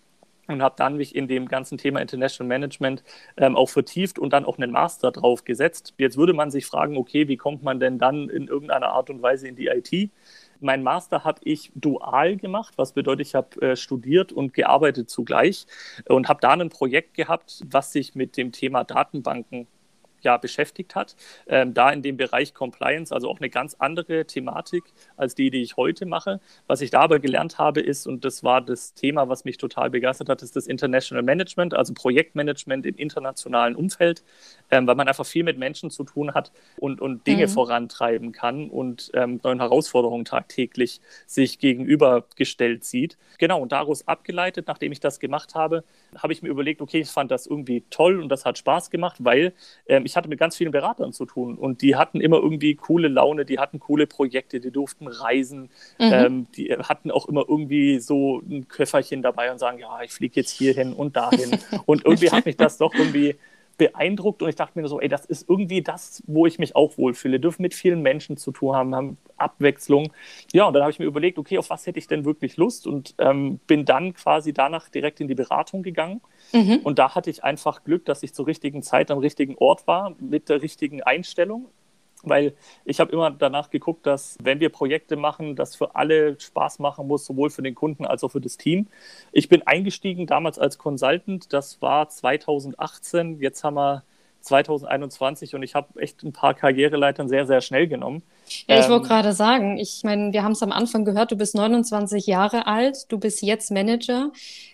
und 0.49 0.63
habe 0.63 0.75
dann 0.77 0.97
mich 0.97 1.15
in 1.15 1.29
dem 1.29 1.47
ganzen 1.47 1.79
Thema 1.79 2.01
International 2.01 2.49
Management 2.49 3.05
ähm, 3.37 3.55
auch 3.55 3.69
vertieft 3.69 4.19
und 4.19 4.33
dann 4.33 4.45
auch 4.45 4.59
einen 4.59 4.73
Master 4.73 5.13
drauf 5.13 5.45
gesetzt. 5.45 5.95
Jetzt 5.99 6.17
würde 6.17 6.33
man 6.33 6.51
sich 6.51 6.67
fragen, 6.67 6.97
okay, 6.97 7.29
wie 7.29 7.37
kommt 7.37 7.63
man 7.63 7.79
denn 7.79 7.99
dann 7.99 8.29
in 8.29 8.49
irgendeiner 8.49 8.89
Art 8.89 9.11
und 9.11 9.23
Weise 9.23 9.47
in 9.47 9.57
die 9.57 9.67
IT? 9.67 10.11
Mein 10.61 10.83
Master 10.83 11.23
habe 11.23 11.41
ich 11.45 11.71
dual 11.75 12.37
gemacht, 12.37 12.75
was 12.77 12.93
bedeutet, 12.93 13.29
ich 13.29 13.35
habe 13.35 13.61
äh, 13.61 13.77
studiert 13.77 14.33
und 14.33 14.55
gearbeitet 14.55 15.09
zugleich 15.09 15.67
und 16.09 16.29
habe 16.29 16.41
da 16.41 16.51
ein 16.51 16.69
Projekt 16.71 17.15
gehabt, 17.15 17.63
was 17.71 17.93
sich 17.93 18.15
mit 18.15 18.37
dem 18.37 18.51
Thema 18.51 18.83
Datenbanken 18.83 19.69
ja, 20.21 20.37
beschäftigt 20.37 20.95
hat. 20.95 21.17
Ähm, 21.47 21.75
da 21.75 21.91
in 21.91 22.03
dem 22.03 22.17
Bereich 22.17 22.55
Compliance, 22.55 23.15
also 23.15 23.29
auch 23.29 23.39
eine 23.39 23.51
ganz 23.51 23.75
andere 23.79 24.27
Thematik 24.27 24.85
als 25.17 25.35
die, 25.35 25.51
die 25.51 25.63
ich 25.63 25.77
heute 25.77 26.07
mache. 26.07 26.41
Was 26.67 26.81
ich 26.81 26.91
da 26.91 27.01
aber 27.01 27.19
gelernt 27.19 27.59
habe, 27.59 27.81
ist, 27.81 28.07
und 28.07 28.25
das 28.25 28.43
war 28.43 28.61
das 28.61 28.95
Thema, 28.95 29.29
was 29.29 29.45
mich 29.45 29.57
total 29.59 29.91
begeistert 29.91 30.29
hat, 30.29 30.43
ist 30.43 30.57
das 30.57 30.67
International 30.67 31.23
Management, 31.23 31.75
also 31.75 31.95
Projektmanagement 31.95 32.87
im 32.87 32.97
internationalen 32.97 33.77
Umfeld, 33.77 34.23
ähm, 34.71 34.87
weil 34.87 34.95
man 34.95 35.09
einfach 35.09 35.27
viel 35.27 35.45
mit 35.45 35.59
Menschen 35.59 35.91
zu 35.91 36.05
tun 36.05 36.35
hat 36.35 36.53
und, 36.79 37.01
und 37.01 37.27
Dinge 37.27 37.47
mhm. 37.47 37.51
vorantreiben 37.51 38.33
kann 38.33 38.69
und 38.71 39.11
ähm, 39.15 39.41
neuen 39.43 39.61
Herausforderungen 39.61 40.25
tagtäglich 40.25 41.01
sich 41.27 41.59
gegenübergestellt 41.59 42.85
sieht. 42.85 43.19
Genau, 43.39 43.61
und 43.61 43.73
daraus 43.73 44.07
abgeleitet, 44.07 44.67
nachdem 44.67 44.93
ich 44.93 45.01
das 45.01 45.21
gemacht 45.21 45.55
habe, 45.55 45.85
habe 46.17 46.33
ich 46.33 46.43
mir 46.43 46.49
überlegt, 46.49 46.81
okay, 46.81 47.01
ich 47.01 47.11
fand 47.11 47.31
das 47.31 47.47
irgendwie 47.47 47.85
toll 47.91 48.21
und 48.21 48.29
das 48.29 48.45
hat 48.45 48.59
Spaß 48.59 48.91
gemacht, 48.91 49.17
weil 49.21 49.53
ähm, 49.87 50.05
ich 50.05 50.17
hatte 50.17 50.29
mit 50.29 50.39
ganz 50.39 50.57
vielen 50.57 50.73
Beratern 50.73 51.13
zu 51.13 51.25
tun 51.25 51.57
und 51.57 51.83
die 51.83 51.97
hatten 51.97 52.21
immer 52.21 52.37
irgendwie 52.37 52.75
coole 52.75 53.09
Laune, 53.09 53.45
die 53.45 53.59
hatten 53.59 53.79
coole 53.79 54.07
Projekte, 54.07 54.61
die 54.61 54.71
durften 54.71 55.07
reisen, 55.07 55.71
mhm. 55.99 56.13
ähm, 56.13 56.47
die 56.57 56.73
hatten 56.73 57.11
auch 57.11 57.27
immer 57.27 57.45
irgendwie 57.49 57.99
so 58.01 58.41
ein 58.41 58.69
Köfferchen 58.69 59.23
dabei 59.23 59.51
und 59.51 59.59
sagen, 59.59 59.79
ja, 59.79 60.03
ich 60.03 60.13
fliege 60.13 60.41
jetzt 60.41 60.51
hierhin 60.51 60.93
und 60.93 61.17
dahin. 61.17 61.59
und 61.87 62.05
irgendwie 62.05 62.31
hat 62.31 62.47
mich 62.47 62.57
das 62.57 62.79
doch 62.79 62.95
irgendwie 62.95 63.37
beeindruckt 63.79 64.43
und 64.43 64.49
ich 64.49 64.57
dachte 64.57 64.79
mir 64.79 64.87
so, 64.89 65.01
ey, 65.01 65.09
das 65.09 65.25
ist 65.25 65.49
irgendwie 65.49 65.83
das, 65.83 66.23
wo 66.27 66.47
ich 66.47 66.59
mich 66.59 66.77
auch 66.77 66.99
wohlfühle. 66.99 67.41
Dürfen 67.41 67.63
mit 67.63 67.75
vielen 67.75 68.03
Menschen 68.03 68.37
zu 68.37 68.53
tun 68.53 68.75
haben, 68.75 68.95
haben 68.95 69.17
Abwechslung. 69.37 70.13
Ja, 70.53 70.67
und 70.67 70.75
dann 70.75 70.83
habe 70.83 70.91
ich 70.91 70.99
mir 70.99 71.07
überlegt, 71.07 71.39
okay, 71.39 71.59
auf 71.59 71.71
was 71.71 71.87
hätte 71.87 71.99
ich 71.99 72.09
denn 72.09 72.25
wirklich 72.25 72.57
Lust 72.57 72.87
und 72.87 73.15
ähm, 73.19 73.61
bin 73.67 73.85
dann 73.85 74.13
quasi 74.15 74.53
danach 74.53 74.89
direkt 74.89 75.21
in 75.21 75.29
die 75.29 75.35
Beratung 75.35 75.83
gegangen. 75.83 76.21
Mhm. 76.53 76.81
Und 76.83 76.99
da 76.99 77.15
hatte 77.15 77.31
ich 77.31 77.45
einfach 77.45 77.85
Glück, 77.85 78.05
dass 78.05 78.23
ich 78.23 78.35
zur 78.35 78.47
richtigen 78.47 78.83
Zeit 78.83 79.11
am 79.11 79.19
richtigen 79.19 79.57
Ort 79.57 79.87
war, 79.87 80.15
mit 80.21 80.49
der 80.49 80.61
richtigen 80.61 81.03
Einstellung 81.03 81.69
weil 82.25 82.55
ich 82.85 83.01
habe 83.01 83.13
immer 83.13 83.31
danach 83.31 83.71
geguckt, 83.71 84.07
dass 84.07 84.37
wenn 84.43 84.61
wir 84.61 84.71
Projekte 84.71 85.17
machen, 85.17 85.57
das 85.57 85.77
für 85.77 85.95
alle 85.97 86.39
Spaß 86.39 86.79
machen 86.79 87.07
muss, 87.07 87.25
sowohl 87.27 87.51
für 87.51 87.63
den 87.63 87.75
Kunden 87.75 88.05
als 88.07 88.25
auch 88.25 88.31
für 88.31 88.41
das 88.41 88.57
Team. 88.57 88.87
Ich 89.33 89.49
bin 89.49 89.67
eingestiegen 89.67 90.27
damals 90.27 90.59
als 90.59 90.79
Consultant, 90.79 91.53
das 91.53 91.81
war 91.83 92.09
2018, 92.09 93.41
jetzt 93.41 93.65
haben 93.65 93.75
wir 93.75 94.05
2021 94.41 95.55
und 95.55 95.63
ich 95.63 95.75
habe 95.75 96.01
echt 96.01 96.23
ein 96.23 96.33
paar 96.33 96.55
Karriereleitern 96.55 97.29
sehr, 97.29 97.47
sehr 97.47 97.61
schnell 97.61 97.89
genommen. 97.89 98.23
Ja, 98.67 98.79
ich 98.79 98.87
ähm, 98.87 98.91
wollte 98.91 99.09
gerade 99.09 99.33
sagen, 99.33 99.79
ich 99.79 100.03
meine, 100.05 100.33
wir 100.33 100.43
haben 100.43 100.53
es 100.53 100.63
am 100.63 100.73
Anfang 100.73 101.05
gehört, 101.05 101.33
du 101.33 101.37
bist 101.37 101.55
29 101.55 102.27
Jahre 102.27 102.67
alt, 102.67 103.11
du 103.11 103.19
bist 103.19 103.43
jetzt 103.43 103.71
Manager. 103.71 104.31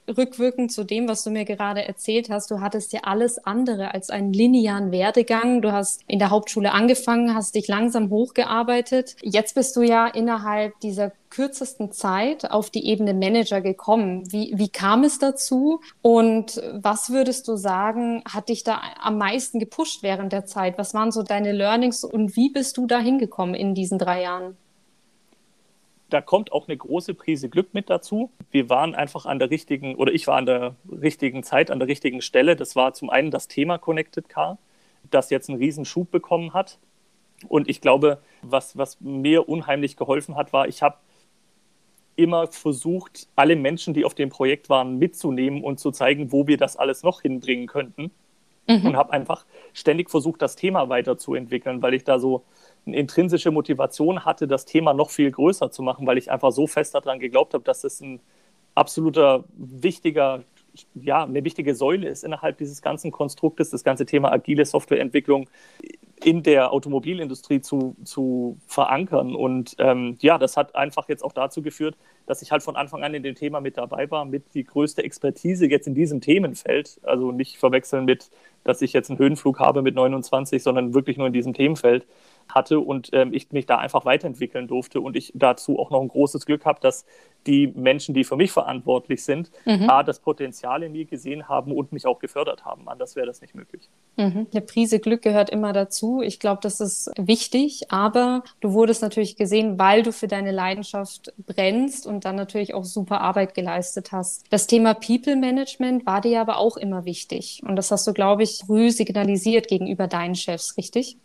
Rückwirkend 0.07 0.71
zu 0.71 0.85
dem, 0.85 1.09
was 1.09 1.25
du 1.25 1.31
mir 1.31 1.47
gerade 1.47 1.85
erzählt 1.85 2.29
hast, 2.29 2.51
du 2.51 2.61
hattest 2.61 2.93
ja 2.93 3.01
alles 3.05 3.39
andere 3.39 3.95
als 3.95 4.11
einen 4.11 4.33
linearen 4.33 4.93
Werdegang. 4.93 5.63
Du 5.63 5.73
hast 5.73 6.03
in 6.07 6.19
der 6.19 6.31
Hauptschule 6.31 6.73
angefangen, 6.73 7.35
hast 7.35 7.55
dich 7.55 7.69
langsam 7.69 8.11
hochgearbeitet. 8.11 9.17
Jetzt 9.23 9.55
bist 9.55 9.75
du 9.77 9.83
ja 9.83 10.07
innerhalb 10.07 10.79
dieser 10.81 11.13
kürzesten 11.35 11.91
Zeit 11.91 12.51
auf 12.51 12.71
die 12.71 12.87
Ebene 12.87 13.15
Manager 13.15 13.61
gekommen. 13.61 14.31
Wie, 14.31 14.53
wie 14.55 14.69
kam 14.69 15.03
es 15.03 15.19
dazu? 15.19 15.81
Und 16.01 16.63
was 16.73 17.11
würdest 17.11 17.49
du 17.49 17.57
sagen, 17.57 18.23
hat 18.33 18.49
dich 18.49 18.63
da 18.63 18.81
am 19.01 19.19
meisten 19.19 19.59
gepusht 19.59 20.03
während 20.03 20.33
der 20.33 20.47
Zeit? 20.47 20.79
Was 20.79 20.95
waren 20.95 21.11
so 21.11 21.23
deine 21.23 21.53
Learnings 21.53 22.05
und 22.05 22.37
wie 22.37 22.51
bist 22.51 22.77
du 22.77 22.87
da 22.87 22.99
hingekommen 22.99 23.55
in 23.55 23.75
diesen 23.75 23.99
drei 23.99 24.23
Jahren? 24.23 24.57
da 26.11 26.21
kommt 26.21 26.53
auch 26.53 26.69
eine 26.69 26.77
große 26.77 27.13
Prise 27.15 27.49
Glück 27.49 27.75
mit 27.75 27.91
dazu. 27.91 28.31
Wir 28.53 28.69
waren 28.69 28.95
einfach 28.95 29.27
an 29.27 29.41
der 29.41 29.51
richtigen, 29.51 29.97
oder 29.97 30.13
ich 30.13 30.29
war 30.29 30.37
an 30.37 30.47
der 30.47 30.77
richtigen 30.89 31.43
Zeit, 31.43 31.73
an 31.73 31.81
der 31.81 31.89
richtigen 31.89 32.23
Stelle. 32.23 32.55
Das 32.55 32.77
war 32.77 32.95
zum 32.95 33.11
einen 33.11 33.33
das 33.33 33.49
Thema 33.49 33.79
Connected 33.79 34.29
Car, 34.29 34.59
das 35.11 35.31
jetzt 35.31 35.49
einen 35.49 35.59
riesen 35.59 35.85
Schub 35.85 36.13
bekommen 36.13 36.53
hat. 36.53 36.79
Und 37.49 37.69
ich 37.69 37.81
glaube, 37.81 38.19
was, 38.43 38.79
was 38.79 39.01
mir 39.01 39.49
unheimlich 39.49 39.97
geholfen 39.97 40.37
hat, 40.37 40.53
war, 40.53 40.69
ich 40.69 40.83
habe 40.83 40.99
immer 42.17 42.47
versucht, 42.47 43.29
alle 43.37 43.57
Menschen, 43.57 43.95
die 43.95 44.05
auf 44.05 44.15
dem 44.15 44.31
Projekt 44.31 44.69
waren, 44.69 44.99
mitzunehmen 44.99 45.63
und 45.63 45.81
zu 45.81 45.91
zeigen, 45.91 46.33
wo 46.33 46.47
wir 46.47 46.57
das 46.57 46.77
alles 46.77 47.03
noch 47.03 47.23
hinbringen 47.23 47.67
könnten. 47.67 48.11
Mhm. 48.67 48.87
Und 48.87 48.97
habe 48.97 49.13
einfach 49.13 49.45
ständig 49.75 50.11
versucht, 50.11 50.41
das 50.41 50.57
Thema 50.57 50.89
weiterzuentwickeln, 50.89 51.83
weil 51.83 51.93
ich 51.93 52.05
da 52.05 52.19
so 52.19 52.45
eine 52.87 52.97
intrinsische 52.97 53.51
Motivation 53.51 54.25
hatte, 54.25 54.47
das 54.47 54.65
Thema 54.65 54.95
noch 54.95 55.11
viel 55.11 55.31
größer 55.31 55.71
zu 55.71 55.83
machen, 55.83 56.07
weil 56.07 56.17
ich 56.17 56.31
einfach 56.31 56.51
so 56.51 56.67
fest 56.67 56.95
daran 56.95 57.19
geglaubt 57.19 57.53
habe, 57.53 57.65
dass 57.65 57.85
es 57.85 58.01
ein 58.01 58.21
absoluter 58.75 59.45
wichtiger, 59.57 60.45
ja, 60.95 61.25
eine 61.25 61.45
wichtige 61.45 61.75
Säule 61.75 62.09
ist 62.09 62.25
innerhalb 62.25 62.59
dieses 62.59 62.83
ganzen 62.83 63.11
Konstruktes, 63.11 63.71
das 63.71 63.85
ganze 63.85 64.07
Thema 64.07 64.33
agile 64.33 64.65
Softwareentwicklung 64.65 65.49
in 66.23 66.43
der 66.43 66.73
Automobilindustrie 66.73 67.61
zu, 67.61 67.97
zu 68.05 68.59
verankern. 68.67 69.35
Und 69.35 69.77
ähm, 69.79 70.17
ja, 70.21 70.39
das 70.39 70.57
hat 70.57 70.75
einfach 70.75 71.09
jetzt 71.09 71.23
auch 71.23 71.33
dazu 71.33 71.63
geführt, 71.63 71.97
dass 72.27 72.41
ich 72.41 72.51
halt 72.51 72.63
von 72.63 72.77
Anfang 72.77 73.03
an 73.03 73.15
in 73.15 73.23
dem 73.23 73.35
Thema 73.35 73.61
mit 73.61 73.77
dabei 73.77 74.11
war, 74.11 74.25
mit 74.25 74.55
die 74.55 74.65
größte 74.65 75.05
Expertise 75.05 75.67
jetzt 75.67 75.87
in 75.87 75.95
diesem 75.95 76.21
Themenfeld. 76.21 76.99
Also 77.03 77.31
nicht 77.31 77.59
verwechseln 77.59 78.05
mit, 78.05 78.31
dass 78.65 78.81
ich 78.81 78.93
jetzt 78.93 79.11
einen 79.11 79.19
Höhenflug 79.19 79.61
habe 79.61 79.83
mit 79.83 79.95
29, 79.95 80.63
sondern 80.63 80.95
wirklich 80.95 81.19
nur 81.19 81.27
in 81.27 81.33
diesem 81.33 81.53
Themenfeld 81.53 82.07
hatte 82.49 82.81
und 82.81 83.11
ähm, 83.13 83.33
ich 83.33 83.51
mich 83.53 83.67
da 83.67 83.79
einfach 83.79 84.05
weiterentwickeln 84.05 84.69
durfte 84.69 85.01
und 85.01 85.17
ich 85.17 85.33
dazu 85.35 85.79
auch 85.79 85.91
noch 85.91 86.01
ein 86.01 86.09
großes 86.09 86.47
Glück 86.47 86.65
habe, 86.65 86.81
dass 86.81 87.05
die 87.47 87.67
Menschen, 87.67 88.15
die 88.15 88.25
für 88.25 88.37
mich 88.37 88.53
verantwortlich 88.53 89.23
sind, 89.23 89.51
mhm. 89.65 89.89
A, 89.89 90.03
das 90.03 90.21
Potenzial 90.21 90.83
in 90.83 90.93
mir 90.93 91.05
gesehen 91.05 91.49
haben 91.49 91.73
und 91.73 91.93
mich 91.93 92.07
auch 92.07 92.19
gefördert 92.19 92.65
haben. 92.65 92.89
Anders 92.89 93.17
wäre 93.17 93.27
das 93.27 93.41
nicht 93.41 93.55
möglich. 93.55 93.89
Mhm. 94.17 94.47
Eine 94.51 94.61
Prise 94.63 94.99
Glück 94.99 95.23
gehört 95.23 95.51
immer 95.51 95.73
dazu. 95.73 96.23
Ich 96.23 96.41
glaube, 96.41 96.61
das 96.63 96.81
ist 96.81 97.11
wichtig, 97.19 97.91
aber 97.91 98.45
du 98.61 98.73
wurdest 98.73 99.03
natürlich 99.03 99.37
gesehen, 99.37 99.79
weil 99.79 100.03
du 100.03 100.13
für 100.13 100.29
deine 100.29 100.53
Leidenschaft 100.53 101.33
brennst 101.47 102.07
und 102.07 102.25
dann 102.25 102.37
natürlich 102.37 102.75
auch 102.75 102.85
super 102.85 103.21
Arbeit 103.21 103.55
geleistet 103.55 104.13
hast. 104.13 104.45
Das 104.51 104.67
Thema 104.67 104.95
People 104.95 105.37
Management 105.37 106.07
war 106.07 106.21
dir 106.21 106.41
aber 106.41 106.59
auch 106.59 106.77
immer 106.77 107.05
wichtig 107.05 107.63
und 107.67 107.77
das 107.77 107.91
hast 107.91 108.07
du, 108.07 108.13
glaube 108.13 108.43
ich, 108.43 108.63
früh 108.67 108.91
signalisiert 108.91 109.69
gegenüber 109.69 110.07
deinen 110.07 110.35
Chefs, 110.35 110.77
richtig? 110.77 111.19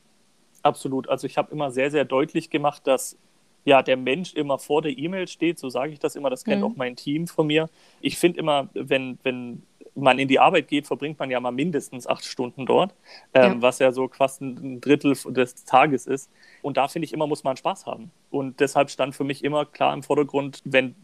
Absolut. 0.63 1.09
Also 1.09 1.27
ich 1.27 1.37
habe 1.37 1.51
immer 1.51 1.71
sehr, 1.71 1.91
sehr 1.91 2.05
deutlich 2.05 2.49
gemacht, 2.49 2.85
dass 2.85 3.17
ja, 3.65 3.83
der 3.83 3.97
Mensch 3.97 4.33
immer 4.33 4.57
vor 4.57 4.81
der 4.81 4.97
E-Mail 4.97 5.27
steht, 5.27 5.59
so 5.59 5.69
sage 5.69 5.91
ich 5.91 5.99
das 5.99 6.15
immer, 6.15 6.29
das 6.29 6.43
kennt 6.43 6.61
mhm. 6.61 6.67
auch 6.67 6.75
mein 6.75 6.95
Team 6.95 7.27
von 7.27 7.47
mir. 7.47 7.69
Ich 8.01 8.17
finde 8.17 8.39
immer, 8.39 8.69
wenn, 8.73 9.19
wenn 9.23 9.63
man 9.95 10.17
in 10.19 10.27
die 10.27 10.39
Arbeit 10.39 10.67
geht, 10.67 10.87
verbringt 10.87 11.19
man 11.19 11.29
ja 11.29 11.39
mal 11.39 11.51
mindestens 11.51 12.07
acht 12.07 12.23
Stunden 12.23 12.65
dort, 12.65 12.93
ähm, 13.33 13.53
ja. 13.53 13.61
was 13.61 13.79
ja 13.79 13.91
so 13.91 14.07
quasi 14.07 14.45
ein 14.45 14.81
Drittel 14.81 15.13
des 15.13 15.65
Tages 15.65 16.07
ist. 16.07 16.31
Und 16.61 16.77
da 16.77 16.87
finde 16.87 17.05
ich 17.05 17.13
immer, 17.13 17.27
muss 17.27 17.43
man 17.43 17.57
Spaß 17.57 17.85
haben. 17.85 18.11
Und 18.29 18.59
deshalb 18.59 18.89
stand 18.89 19.15
für 19.15 19.23
mich 19.23 19.43
immer 19.43 19.65
klar 19.65 19.93
im 19.93 20.03
Vordergrund, 20.03 20.61
wenn 20.63 20.95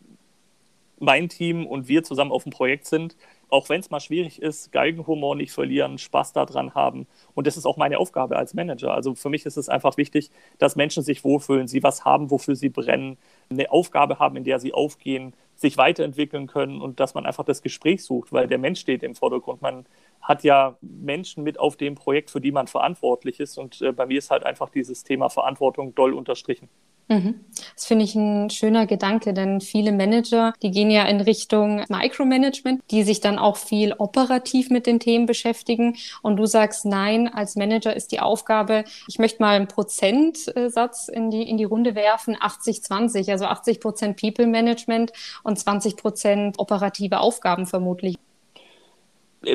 mein 1.00 1.28
Team 1.28 1.66
und 1.66 1.88
wir 1.88 2.04
zusammen 2.04 2.32
auf 2.32 2.44
dem 2.44 2.52
Projekt 2.52 2.86
sind, 2.86 3.18
auch 3.50 3.70
wenn 3.70 3.80
es 3.80 3.90
mal 3.90 4.00
schwierig 4.00 4.42
ist, 4.42 4.72
Geigenhumor 4.72 5.36
nicht 5.36 5.52
verlieren, 5.52 5.98
Spaß 5.98 6.34
daran 6.34 6.74
haben. 6.74 7.08
Und 7.34 7.48
das 7.48 7.58
ist 7.58 7.66
auch 7.66 7.78
meine 7.78 8.00
Aufgabe 8.00 8.38
als 8.38 8.54
Manager. 8.54 8.94
Also 8.94 9.16
für 9.16 9.30
mich 9.30 9.46
ist 9.46 9.58
es 9.58 9.70
einfach 9.70 9.98
wichtig, 9.98 10.32
dass 10.58 10.76
Menschen 10.76 11.04
sich 11.04 11.24
wohlfühlen, 11.24 11.68
sie 11.68 11.84
was 11.84 12.06
haben, 12.06 12.32
wofür 12.32 12.56
sie 12.56 12.70
brennen, 12.70 13.18
eine 13.50 13.72
Aufgabe 13.72 14.20
haben, 14.20 14.36
in 14.38 14.44
der 14.44 14.60
sie 14.60 14.74
aufgehen, 14.74 15.34
sich 15.56 15.78
weiterentwickeln 15.78 16.48
können 16.48 16.82
und 16.82 17.00
dass 17.00 17.14
man 17.14 17.26
einfach 17.26 17.46
das 17.46 17.62
Gespräch 17.62 18.04
sucht, 18.04 18.34
weil 18.34 18.48
der 18.48 18.58
Mensch 18.58 18.80
steht 18.80 19.04
im 19.04 19.16
Vordergrund. 19.16 19.62
Man 19.62 19.86
hat 20.22 20.44
ja 20.44 20.78
Menschen 20.82 21.44
mit 21.44 21.60
auf 21.60 21.78
dem 21.78 21.96
Projekt, 21.96 22.30
für 22.32 22.42
die 22.42 22.52
man 22.52 22.68
verantwortlich 22.68 23.40
ist. 23.40 23.58
Und 23.58 23.82
äh, 23.82 23.92
bei 23.92 24.06
mir 24.06 24.18
ist 24.18 24.32
halt 24.32 24.44
einfach 24.44 24.70
dieses 24.70 25.04
Thema 25.04 25.30
Verantwortung 25.30 25.96
doll 25.96 26.14
unterstrichen. 26.14 26.70
Mhm. 27.08 27.46
Das 27.76 27.86
finde 27.86 28.04
ich 28.04 28.16
ein 28.16 28.50
schöner 28.50 28.88
Gedanke, 28.88 29.34
denn 29.34 29.62
viele 29.62 29.92
Manager, 29.92 30.54
die 30.64 30.72
gehen 30.72 30.90
ja 30.90 31.06
in 31.06 31.22
Richtung 31.22 31.84
Micromanagement, 31.88 32.82
die 32.90 33.04
sich 33.04 33.22
dann 33.22 33.38
auch 33.38 33.58
viel 33.58 33.94
operativ 33.94 34.70
mit 34.72 34.88
den 34.88 35.00
Themen 35.00 35.28
beschäftigen. 35.28 35.96
Und 36.24 36.38
du 36.38 36.48
sagst, 36.48 36.86
nein, 36.86 37.32
als 37.32 37.56
Manager 37.56 37.96
ist 37.96 38.12
die 38.12 38.20
Aufgabe, 38.20 38.86
ich 39.08 39.20
möchte 39.20 39.42
mal 39.42 39.56
einen 39.56 39.68
Prozentsatz 39.68 41.08
in 41.08 41.30
die, 41.30 41.44
in 41.44 41.58
die 41.58 41.64
Runde 41.64 41.94
werfen, 41.94 42.36
80-20, 42.36 43.32
also 43.32 43.46
80 43.46 43.80
Prozent 43.80 44.20
People 44.20 44.48
Management 44.48 45.12
und 45.44 45.60
20 45.60 45.98
Prozent 45.98 46.60
operative 46.60 47.20
Aufgaben 47.20 47.68
vermutlich 47.68 48.16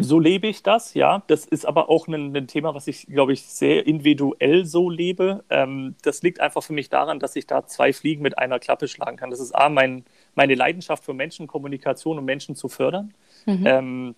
so 0.01 0.19
lebe 0.19 0.47
ich 0.47 0.63
das, 0.63 0.95
ja. 0.95 1.23
Das 1.27 1.45
ist 1.45 1.67
aber 1.67 1.89
auch 1.89 2.09
ein, 2.09 2.37
ein 2.37 2.47
Thema, 2.47 2.75
was 2.75 2.87
ich, 2.87 3.07
glaube 3.07 3.33
ich, 3.33 3.43
sehr 3.43 3.87
individuell 3.87 4.65
so 4.65 4.91
lebe. 4.91 5.45
Ähm, 5.51 5.95
das 6.03 6.23
liegt 6.23 6.41
einfach 6.41 6.63
für 6.63 6.73
mich 6.73 6.89
daran, 6.89 7.19
dass 7.19 7.37
ich 7.37 7.47
da 7.47 7.67
zwei 7.67 7.93
Fliegen 7.93 8.23
mit 8.23 8.39
einer 8.39 8.59
Klappe 8.59 8.89
schlagen 8.89 9.17
kann. 9.17 9.31
Das 9.31 9.41
ist 9.41 9.53
A, 9.53 9.69
mein, 9.69 10.05
meine 10.35 10.55
Leidenschaft 10.55 11.05
für 11.05 11.15
Menschenkommunikation 11.15 12.19
und 12.19 12.25
Menschen 12.25 12.55
zu 12.57 12.69
fördern. 12.69 13.15
Mhm. 13.47 13.67
Ähm, 13.67 14.15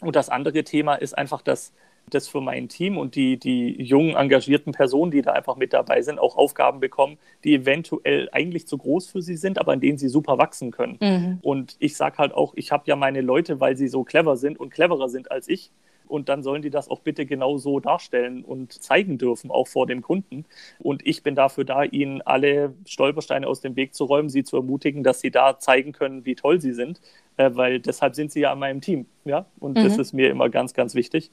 und 0.00 0.14
das 0.16 0.28
andere 0.28 0.64
Thema 0.64 0.94
ist 0.94 1.16
einfach, 1.16 1.42
dass 1.42 1.72
das 2.14 2.28
für 2.28 2.40
mein 2.40 2.68
Team 2.68 2.96
und 2.96 3.14
die, 3.14 3.38
die 3.38 3.82
jungen, 3.82 4.16
engagierten 4.16 4.72
Personen, 4.72 5.10
die 5.10 5.22
da 5.22 5.32
einfach 5.32 5.56
mit 5.56 5.72
dabei 5.72 6.02
sind, 6.02 6.18
auch 6.18 6.36
Aufgaben 6.36 6.80
bekommen, 6.80 7.18
die 7.44 7.54
eventuell 7.54 8.28
eigentlich 8.32 8.66
zu 8.66 8.78
groß 8.78 9.08
für 9.08 9.22
sie 9.22 9.36
sind, 9.36 9.58
aber 9.58 9.74
in 9.74 9.80
denen 9.80 9.98
sie 9.98 10.08
super 10.08 10.38
wachsen 10.38 10.70
können. 10.70 10.98
Mhm. 11.00 11.38
Und 11.42 11.76
ich 11.78 11.96
sage 11.96 12.18
halt 12.18 12.32
auch, 12.34 12.54
ich 12.56 12.72
habe 12.72 12.84
ja 12.86 12.96
meine 12.96 13.20
Leute, 13.20 13.60
weil 13.60 13.76
sie 13.76 13.88
so 13.88 14.04
clever 14.04 14.36
sind 14.36 14.58
und 14.58 14.70
cleverer 14.70 15.08
sind 15.08 15.30
als 15.30 15.48
ich. 15.48 15.70
Und 16.08 16.28
dann 16.28 16.42
sollen 16.42 16.62
die 16.62 16.70
das 16.70 16.90
auch 16.90 17.00
bitte 17.00 17.26
genau 17.26 17.58
so 17.58 17.80
darstellen 17.80 18.44
und 18.44 18.72
zeigen 18.72 19.18
dürfen, 19.18 19.50
auch 19.50 19.68
vor 19.68 19.86
dem 19.86 20.02
Kunden. 20.02 20.44
Und 20.78 21.06
ich 21.06 21.22
bin 21.22 21.34
dafür 21.34 21.64
da, 21.64 21.84
ihnen 21.84 22.22
alle 22.22 22.74
Stolpersteine 22.86 23.46
aus 23.46 23.60
dem 23.60 23.76
Weg 23.76 23.94
zu 23.94 24.04
räumen, 24.04 24.28
sie 24.28 24.42
zu 24.42 24.56
ermutigen, 24.56 25.04
dass 25.04 25.20
sie 25.20 25.30
da 25.30 25.58
zeigen 25.58 25.92
können, 25.92 26.24
wie 26.24 26.34
toll 26.34 26.60
sie 26.60 26.72
sind, 26.72 27.00
äh, 27.36 27.50
weil 27.54 27.80
deshalb 27.80 28.14
sind 28.14 28.32
sie 28.32 28.40
ja 28.40 28.52
in 28.52 28.58
meinem 28.58 28.80
Team. 28.80 29.06
Ja? 29.24 29.46
Und 29.60 29.76
mhm. 29.76 29.84
das 29.84 29.98
ist 29.98 30.12
mir 30.12 30.30
immer 30.30 30.48
ganz, 30.48 30.74
ganz 30.74 30.94
wichtig. 30.94 31.30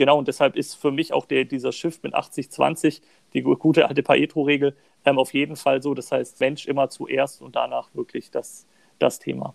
Genau, 0.00 0.16
und 0.16 0.28
deshalb 0.28 0.56
ist 0.56 0.76
für 0.76 0.90
mich 0.90 1.12
auch 1.12 1.26
der, 1.26 1.44
dieser 1.44 1.72
Shift 1.72 2.02
mit 2.02 2.14
80-20, 2.14 3.02
die 3.34 3.42
gute 3.42 3.86
alte 3.86 4.02
Paetro-Regel, 4.02 4.74
ähm, 5.04 5.18
auf 5.18 5.34
jeden 5.34 5.56
Fall 5.56 5.82
so. 5.82 5.92
Das 5.92 6.10
heißt, 6.10 6.40
Mensch 6.40 6.64
immer 6.64 6.88
zuerst 6.88 7.42
und 7.42 7.54
danach 7.54 7.94
wirklich 7.94 8.30
das, 8.30 8.64
das 8.98 9.18
Thema. 9.18 9.52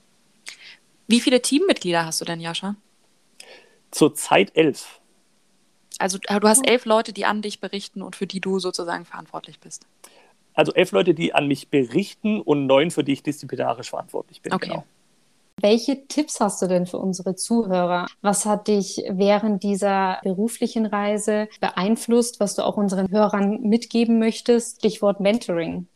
Wie 1.07 1.19
viele 1.19 1.41
Teammitglieder 1.41 2.05
hast 2.05 2.21
du 2.21 2.25
denn, 2.25 2.39
Jascha? 2.41 2.75
Zurzeit 3.89 4.55
elf. 4.55 4.99
Also 5.97 6.19
äh, 6.27 6.39
du 6.39 6.47
hast 6.47 6.69
elf 6.69 6.85
Leute, 6.85 7.11
die 7.11 7.25
an 7.25 7.41
dich 7.41 7.59
berichten 7.59 8.03
und 8.03 8.15
für 8.15 8.27
die 8.27 8.39
du 8.39 8.59
sozusagen 8.59 9.05
verantwortlich 9.05 9.59
bist. 9.59 9.87
Also 10.53 10.73
elf 10.73 10.91
Leute, 10.91 11.15
die 11.15 11.33
an 11.33 11.47
mich 11.47 11.69
berichten 11.69 12.39
und 12.39 12.67
neun, 12.67 12.91
für 12.91 13.03
die 13.03 13.13
ich 13.13 13.23
disziplinarisch 13.23 13.89
verantwortlich 13.89 14.43
bin. 14.43 14.53
Okay. 14.53 14.67
Genau. 14.67 14.85
Welche 15.65 16.07
Tipps 16.07 16.39
hast 16.41 16.61
du 16.61 16.67
denn 16.67 16.85
für 16.85 16.99
unsere 16.99 17.33
Zuhörer? 17.33 18.05
Was 18.21 18.45
hat 18.45 18.67
dich 18.67 19.01
während 19.09 19.63
dieser 19.63 20.19
beruflichen 20.21 20.85
Reise 20.85 21.49
beeinflusst, 21.59 22.39
was 22.39 22.53
du 22.53 22.63
auch 22.63 22.77
unseren 22.77 23.09
Hörern 23.09 23.61
mitgeben 23.61 24.19
möchtest? 24.19 24.77
Stichwort 24.77 25.21
Mentoring. 25.21 25.87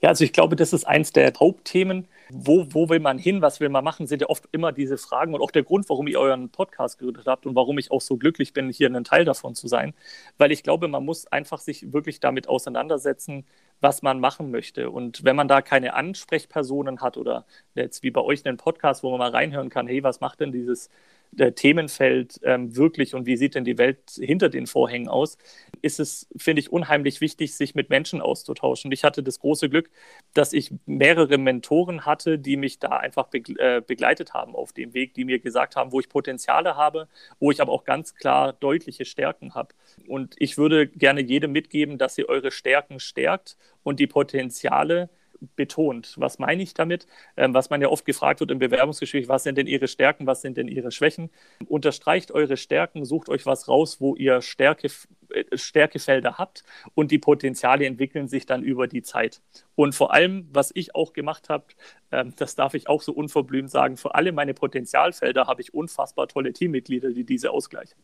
Ja, 0.00 0.10
also 0.10 0.22
ich 0.22 0.32
glaube, 0.32 0.54
das 0.54 0.72
ist 0.72 0.84
eins 0.84 1.10
der 1.10 1.32
Hauptthemen. 1.40 2.06
Wo, 2.30 2.66
wo 2.70 2.88
will 2.88 3.00
man 3.00 3.18
hin? 3.18 3.42
Was 3.42 3.58
will 3.58 3.68
man 3.68 3.82
machen? 3.82 4.06
Sind 4.06 4.22
ja 4.22 4.28
oft 4.28 4.44
immer 4.52 4.70
diese 4.70 4.96
Fragen 4.96 5.34
und 5.34 5.40
auch 5.40 5.50
der 5.50 5.64
Grund, 5.64 5.88
warum 5.88 6.06
ihr 6.06 6.20
euren 6.20 6.50
Podcast 6.50 7.00
gegründet 7.00 7.26
habt 7.26 7.46
und 7.46 7.56
warum 7.56 7.78
ich 7.78 7.90
auch 7.90 8.00
so 8.00 8.16
glücklich 8.16 8.52
bin, 8.52 8.70
hier 8.70 8.88
ein 8.88 9.02
Teil 9.02 9.24
davon 9.24 9.56
zu 9.56 9.66
sein. 9.66 9.92
Weil 10.38 10.52
ich 10.52 10.62
glaube, 10.62 10.86
man 10.86 11.04
muss 11.04 11.26
einfach 11.26 11.58
sich 11.58 11.92
wirklich 11.92 12.20
damit 12.20 12.48
auseinandersetzen, 12.48 13.44
was 13.84 14.02
man 14.02 14.18
machen 14.18 14.50
möchte. 14.50 14.90
Und 14.90 15.22
wenn 15.24 15.36
man 15.36 15.46
da 15.46 15.62
keine 15.62 15.94
Ansprechpersonen 15.94 17.00
hat 17.02 17.16
oder 17.16 17.44
jetzt 17.76 18.02
wie 18.02 18.10
bei 18.10 18.22
euch 18.22 18.44
einen 18.44 18.56
Podcast, 18.56 19.04
wo 19.04 19.10
man 19.10 19.20
mal 19.20 19.30
reinhören 19.30 19.70
kann, 19.70 19.86
hey, 19.86 20.02
was 20.02 20.20
macht 20.20 20.40
denn 20.40 20.50
dieses 20.52 20.90
Themenfeld 21.36 22.40
ähm, 22.42 22.76
wirklich 22.76 23.14
und 23.14 23.26
wie 23.26 23.36
sieht 23.36 23.54
denn 23.54 23.64
die 23.64 23.78
Welt 23.78 23.98
hinter 24.16 24.48
den 24.48 24.66
Vorhängen 24.66 25.08
aus, 25.08 25.38
ist 25.82 26.00
es, 26.00 26.28
finde 26.36 26.60
ich, 26.60 26.72
unheimlich 26.72 27.20
wichtig, 27.20 27.54
sich 27.54 27.74
mit 27.74 27.90
Menschen 27.90 28.20
auszutauschen. 28.20 28.90
Ich 28.92 29.04
hatte 29.04 29.22
das 29.22 29.40
große 29.40 29.68
Glück, 29.68 29.90
dass 30.32 30.52
ich 30.52 30.72
mehrere 30.86 31.38
Mentoren 31.38 32.06
hatte, 32.06 32.38
die 32.38 32.56
mich 32.56 32.78
da 32.78 32.90
einfach 32.90 33.28
äh, 33.32 33.82
begleitet 33.86 34.34
haben 34.34 34.54
auf 34.54 34.72
dem 34.72 34.94
Weg, 34.94 35.14
die 35.14 35.24
mir 35.24 35.38
gesagt 35.38 35.76
haben, 35.76 35.92
wo 35.92 36.00
ich 36.00 36.08
Potenziale 36.08 36.76
habe, 36.76 37.08
wo 37.38 37.50
ich 37.50 37.60
aber 37.60 37.72
auch 37.72 37.84
ganz 37.84 38.14
klar 38.14 38.52
deutliche 38.52 39.04
Stärken 39.04 39.54
habe. 39.54 39.74
Und 40.08 40.34
ich 40.38 40.56
würde 40.58 40.86
gerne 40.86 41.20
jedem 41.20 41.52
mitgeben, 41.52 41.98
dass 41.98 42.18
ihr 42.18 42.28
eure 42.28 42.50
Stärken 42.50 43.00
stärkt 43.00 43.56
und 43.82 44.00
die 44.00 44.06
Potenziale 44.06 45.10
betont. 45.56 46.14
Was 46.16 46.38
meine 46.38 46.62
ich 46.62 46.74
damit? 46.74 47.06
Ähm, 47.36 47.54
was 47.54 47.70
man 47.70 47.80
ja 47.80 47.88
oft 47.88 48.04
gefragt 48.04 48.40
wird 48.40 48.50
im 48.50 48.58
Bewerbungsgespräch, 48.58 49.28
was 49.28 49.44
sind 49.44 49.58
denn 49.58 49.66
Ihre 49.66 49.88
Stärken, 49.88 50.26
was 50.26 50.42
sind 50.42 50.56
denn 50.56 50.68
Ihre 50.68 50.90
Schwächen? 50.90 51.30
Unterstreicht 51.66 52.32
eure 52.32 52.56
Stärken, 52.56 53.04
sucht 53.04 53.28
euch 53.28 53.46
was 53.46 53.68
raus, 53.68 54.00
wo 54.00 54.14
ihr 54.16 54.42
Stärke, 54.42 54.88
äh, 55.30 55.56
Stärkefelder 55.56 56.38
habt 56.38 56.64
und 56.94 57.10
die 57.10 57.18
Potenziale 57.18 57.86
entwickeln 57.86 58.28
sich 58.28 58.46
dann 58.46 58.62
über 58.62 58.86
die 58.86 59.02
Zeit. 59.02 59.40
Und 59.74 59.94
vor 59.94 60.12
allem, 60.12 60.48
was 60.52 60.70
ich 60.74 60.94
auch 60.94 61.12
gemacht 61.12 61.48
habe, 61.48 61.66
äh, 62.10 62.24
das 62.36 62.54
darf 62.54 62.74
ich 62.74 62.88
auch 62.88 63.02
so 63.02 63.12
unverblümt 63.12 63.70
sagen, 63.70 63.96
für 63.96 64.14
alle 64.14 64.32
meine 64.32 64.54
Potenzialfelder 64.54 65.46
habe 65.46 65.62
ich 65.62 65.74
unfassbar 65.74 66.28
tolle 66.28 66.52
Teammitglieder, 66.52 67.10
die 67.10 67.24
diese 67.24 67.50
ausgleichen. 67.50 67.96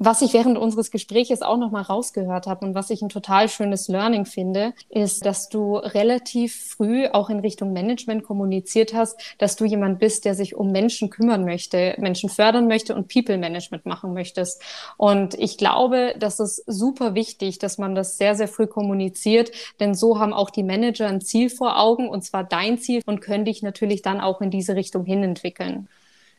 Was 0.00 0.22
ich 0.22 0.32
während 0.32 0.56
unseres 0.56 0.92
Gesprächs 0.92 1.42
auch 1.42 1.56
noch 1.56 1.72
mal 1.72 1.82
rausgehört 1.82 2.46
habe 2.46 2.64
und 2.64 2.76
was 2.76 2.90
ich 2.90 3.02
ein 3.02 3.08
total 3.08 3.48
schönes 3.48 3.88
Learning 3.88 4.26
finde, 4.26 4.72
ist, 4.88 5.26
dass 5.26 5.48
du 5.48 5.74
relativ 5.74 6.54
früh 6.54 7.08
auch 7.08 7.30
in 7.30 7.40
Richtung 7.40 7.72
Management 7.72 8.22
kommuniziert 8.22 8.94
hast, 8.94 9.20
dass 9.38 9.56
du 9.56 9.64
jemand 9.64 9.98
bist, 9.98 10.24
der 10.24 10.36
sich 10.36 10.54
um 10.54 10.70
Menschen 10.70 11.10
kümmern 11.10 11.44
möchte, 11.44 11.96
Menschen 11.98 12.30
fördern 12.30 12.68
möchte 12.68 12.94
und 12.94 13.12
People 13.12 13.38
Management 13.38 13.86
machen 13.86 14.14
möchtest. 14.14 14.62
Und 14.98 15.34
ich 15.34 15.58
glaube, 15.58 16.14
das 16.16 16.38
ist 16.38 16.62
super 16.68 17.16
wichtig, 17.16 17.58
dass 17.58 17.76
man 17.76 17.96
das 17.96 18.18
sehr, 18.18 18.36
sehr 18.36 18.46
früh 18.46 18.68
kommuniziert, 18.68 19.50
denn 19.80 19.94
so 19.94 20.20
haben 20.20 20.32
auch 20.32 20.50
die 20.50 20.62
Manager 20.62 21.08
ein 21.08 21.22
Ziel 21.22 21.50
vor 21.50 21.76
Augen 21.76 22.08
und 22.08 22.22
zwar 22.22 22.44
dein 22.44 22.78
Ziel 22.78 23.02
und 23.04 23.20
können 23.20 23.44
dich 23.44 23.62
natürlich 23.62 24.02
dann 24.02 24.20
auch 24.20 24.40
in 24.40 24.52
diese 24.52 24.76
Richtung 24.76 25.04
hin 25.04 25.24
entwickeln 25.24 25.88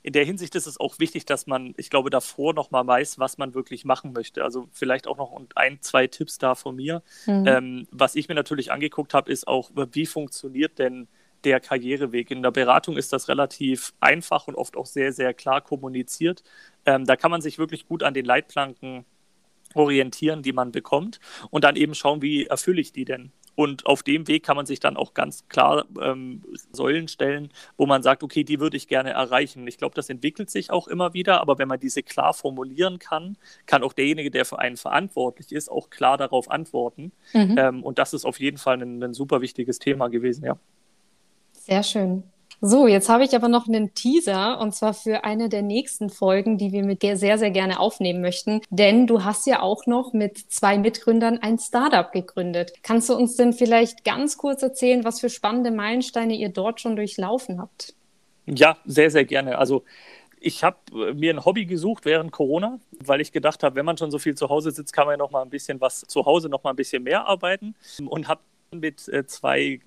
in 0.04 0.14
der 0.14 0.26
Hinsicht 0.26 0.56
ist 0.56 0.68
es 0.68 0.80
auch 0.80 1.00
wichtig, 1.00 1.26
dass 1.26 1.48
man, 1.48 1.74
ich 1.78 1.90
glaube, 1.90 2.10
davor 2.10 2.54
noch 2.54 2.72
mal 2.72 2.86
weiß, 2.86 3.20
was 3.20 3.38
man 3.38 3.54
wirklich 3.54 3.86
machen 3.86 4.14
möchte. 4.14 4.44
Also 4.44 4.68
vielleicht 4.72 5.08
auch 5.08 5.18
noch 5.18 5.40
ein, 5.56 5.82
zwei 5.82 6.08
Tipps 6.08 6.38
da 6.38 6.56
von 6.56 6.76
mir. 6.76 7.04
Mhm. 7.26 7.48
Ähm, 7.48 7.88
was 7.92 8.16
ich 8.16 8.30
mir 8.30 8.36
natürlich 8.36 8.72
angeguckt 8.72 9.14
habe, 9.14 9.32
ist 9.32 9.48
auch, 9.48 9.72
wie 9.92 10.06
funktioniert 10.06 10.80
denn 10.80 11.08
der 11.44 11.60
Karriereweg. 11.60 12.32
In 12.32 12.42
der 12.42 12.52
Beratung 12.52 12.98
ist 12.98 13.14
das 13.14 13.28
relativ 13.30 13.94
einfach 14.00 14.48
und 14.48 14.56
oft 14.56 14.76
auch 14.76 14.86
sehr, 14.86 15.14
sehr 15.14 15.34
klar 15.34 15.62
kommuniziert. 15.62 16.44
Ähm, 16.86 17.06
da 17.06 17.16
kann 17.16 17.32
man 17.32 17.42
sich 17.42 17.58
wirklich 17.58 17.88
gut 17.88 18.04
an 18.04 18.14
den 18.14 18.26
Leitplanken 18.26 19.06
orientieren, 19.74 20.42
die 20.42 20.54
man 20.54 20.72
bekommt 20.72 21.20
und 21.50 21.64
dann 21.64 21.76
eben 21.76 21.96
schauen, 21.96 22.22
wie 22.22 22.46
erfülle 22.46 22.82
ich 22.82 22.92
die 22.92 23.06
denn. 23.06 23.32
Und 23.60 23.86
auf 23.88 24.04
dem 24.04 24.30
Weg 24.30 24.46
kann 24.46 24.56
man 24.56 24.66
sich 24.66 24.80
dann 24.80 24.96
auch 24.96 25.14
ganz 25.14 25.50
klar 25.50 25.84
ähm, 26.02 26.44
Säulen 26.72 27.10
stellen, 27.10 27.50
wo 27.76 27.86
man 27.86 28.02
sagt, 28.02 28.24
okay, 28.24 28.46
die 28.46 28.62
würde 28.62 28.78
ich 28.78 28.88
gerne 28.88 29.10
erreichen. 29.10 29.68
Ich 29.68 29.78
glaube, 29.78 29.94
das 29.96 30.10
entwickelt 30.10 30.50
sich 30.50 30.72
auch 30.72 30.88
immer 30.88 31.14
wieder, 31.14 31.42
aber 31.42 31.58
wenn 31.58 31.68
man 31.68 31.78
diese 31.78 32.02
klar 32.02 32.34
formulieren 32.34 33.00
kann, 33.00 33.38
kann 33.66 33.84
auch 33.84 33.92
derjenige, 33.92 34.32
der 34.32 34.46
für 34.46 34.60
einen 34.60 34.78
verantwortlich 34.78 35.52
ist, 35.52 35.70
auch 35.70 35.90
klar 35.90 36.16
darauf 36.16 36.50
antworten. 36.50 37.12
Mhm. 37.34 37.56
Ähm, 37.58 37.84
und 37.84 38.00
das 38.00 38.14
ist 38.14 38.24
auf 38.24 38.40
jeden 38.40 38.58
Fall 38.58 38.82
ein, 38.82 39.04
ein 39.04 39.14
super 39.14 39.42
wichtiges 39.42 39.78
Thema 39.78 40.08
gewesen, 40.08 40.46
ja. 40.46 40.58
Sehr 41.52 41.84
schön. 41.84 42.24
So, 42.62 42.88
jetzt 42.88 43.08
habe 43.08 43.24
ich 43.24 43.36
aber 43.36 43.48
noch 43.48 43.68
einen 43.68 43.94
Teaser 43.94 44.60
und 44.60 44.76
zwar 44.76 44.94
für 44.94 45.24
eine 45.24 45.48
der 45.48 45.62
nächsten 45.62 46.10
Folgen, 46.10 46.58
die 46.58 46.74
wir 46.74 46.84
mit 46.84 47.04
dir 47.04 47.16
sehr, 47.16 47.38
sehr 47.38 47.52
gerne 47.52 47.80
aufnehmen 47.80 48.22
möchten. 48.22 48.60
Denn 48.70 49.08
du 49.08 49.24
hast 49.24 49.48
ja 49.48 49.62
auch 49.62 49.86
noch 49.86 50.12
mit 50.12 50.38
zwei 50.38 50.78
Mitgründern 50.78 51.38
ein 51.38 51.58
Startup 51.58 52.12
gegründet. 52.12 52.74
Kannst 52.84 53.08
du 53.08 53.16
uns 53.16 53.38
denn 53.38 53.54
vielleicht 53.54 54.04
ganz 54.04 54.38
kurz 54.38 54.62
erzählen, 54.62 55.06
was 55.06 55.22
für 55.22 55.30
spannende 55.30 55.72
Meilensteine 55.72 56.36
ihr 56.36 56.50
dort 56.50 56.82
schon 56.82 56.98
durchlaufen 56.98 57.62
habt? 57.62 57.94
Ja, 58.46 58.78
sehr, 58.86 59.10
sehr 59.10 59.24
gerne. 59.24 59.58
Also 59.58 59.86
ich 60.42 60.64
habe 60.64 60.78
äh, 60.92 61.14
mir 61.14 61.34
ein 61.34 61.46
Hobby 61.46 61.66
gesucht 61.66 62.04
während 62.04 62.32
Corona, 62.32 62.80
weil 63.00 63.22
ich 63.22 63.32
gedacht 63.32 63.64
habe, 63.64 63.76
wenn 63.76 63.86
man 63.86 63.98
schon 63.98 64.12
so 64.12 64.20
viel 64.20 64.36
zu 64.36 64.50
Hause 64.50 64.72
sitzt, 64.72 64.92
kann 64.92 65.06
man 65.06 65.14
ja 65.14 65.18
noch 65.18 65.32
mal 65.32 65.44
ein 65.44 65.50
bisschen 65.50 65.80
was 65.80 66.02
zu 66.02 66.26
Hause 66.26 66.50
noch 66.50 66.64
mal 66.64 66.72
ein 66.72 66.76
bisschen 66.76 67.04
mehr 67.04 67.26
arbeiten 67.26 67.76
und 68.06 68.28
habe 68.28 68.42
mit 68.72 69.08
äh, 69.08 69.26
zwei 69.26 69.80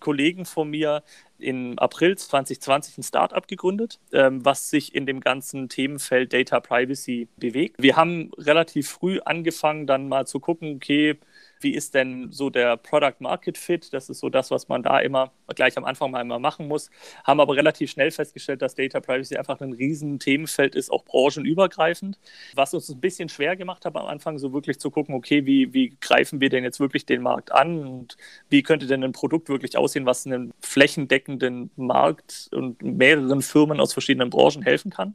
Kollegen 0.00 0.44
von 0.44 0.68
mir 0.70 1.02
im 1.38 1.78
April 1.78 2.16
2020 2.16 2.98
ein 2.98 3.02
Startup 3.02 3.46
gegründet, 3.46 3.98
ähm, 4.12 4.44
was 4.44 4.70
sich 4.70 4.94
in 4.94 5.06
dem 5.06 5.20
ganzen 5.20 5.68
Themenfeld 5.68 6.32
Data 6.32 6.60
Privacy 6.60 7.28
bewegt. 7.36 7.76
Wir 7.78 7.96
haben 7.96 8.30
relativ 8.36 8.88
früh 8.88 9.20
angefangen, 9.24 9.86
dann 9.86 10.08
mal 10.08 10.26
zu 10.26 10.40
gucken, 10.40 10.76
okay, 10.76 11.18
wie 11.60 11.74
ist 11.74 11.94
denn 11.94 12.32
so 12.32 12.50
der 12.50 12.76
Product 12.76 13.16
Market 13.20 13.58
Fit? 13.58 13.92
Das 13.92 14.08
ist 14.08 14.20
so 14.20 14.28
das, 14.28 14.50
was 14.50 14.68
man 14.68 14.82
da 14.82 14.98
immer 15.00 15.32
gleich 15.54 15.76
am 15.76 15.84
Anfang 15.84 16.10
mal 16.10 16.20
immer 16.20 16.38
machen 16.38 16.68
muss. 16.68 16.90
Haben 17.24 17.40
aber 17.40 17.56
relativ 17.56 17.90
schnell 17.90 18.10
festgestellt, 18.10 18.62
dass 18.62 18.74
Data 18.74 19.00
Privacy 19.00 19.36
einfach 19.36 19.60
ein 19.60 19.72
riesen 19.72 20.18
Themenfeld 20.18 20.74
ist, 20.74 20.90
auch 20.90 21.04
branchenübergreifend. 21.04 22.18
Was 22.54 22.74
uns 22.74 22.88
ein 22.88 23.00
bisschen 23.00 23.28
schwer 23.28 23.56
gemacht 23.56 23.84
hat 23.84 23.96
am 23.96 24.06
Anfang, 24.06 24.38
so 24.38 24.52
wirklich 24.52 24.78
zu 24.78 24.90
gucken, 24.90 25.14
okay, 25.14 25.46
wie, 25.46 25.72
wie 25.74 25.96
greifen 26.00 26.40
wir 26.40 26.48
denn 26.48 26.64
jetzt 26.64 26.80
wirklich 26.80 27.06
den 27.06 27.22
Markt 27.22 27.52
an 27.52 27.86
und 27.86 28.16
wie 28.48 28.62
könnte 28.62 28.86
denn 28.86 29.04
ein 29.04 29.12
Produkt 29.12 29.48
wirklich 29.48 29.76
aussehen, 29.76 30.06
was 30.06 30.26
einen 30.26 30.52
flächendeckenden 30.60 31.70
Markt 31.76 32.48
und 32.52 32.82
mehreren 32.82 33.42
Firmen 33.42 33.80
aus 33.80 33.92
verschiedenen 33.92 34.30
Branchen 34.30 34.62
helfen 34.62 34.90
kann. 34.90 35.14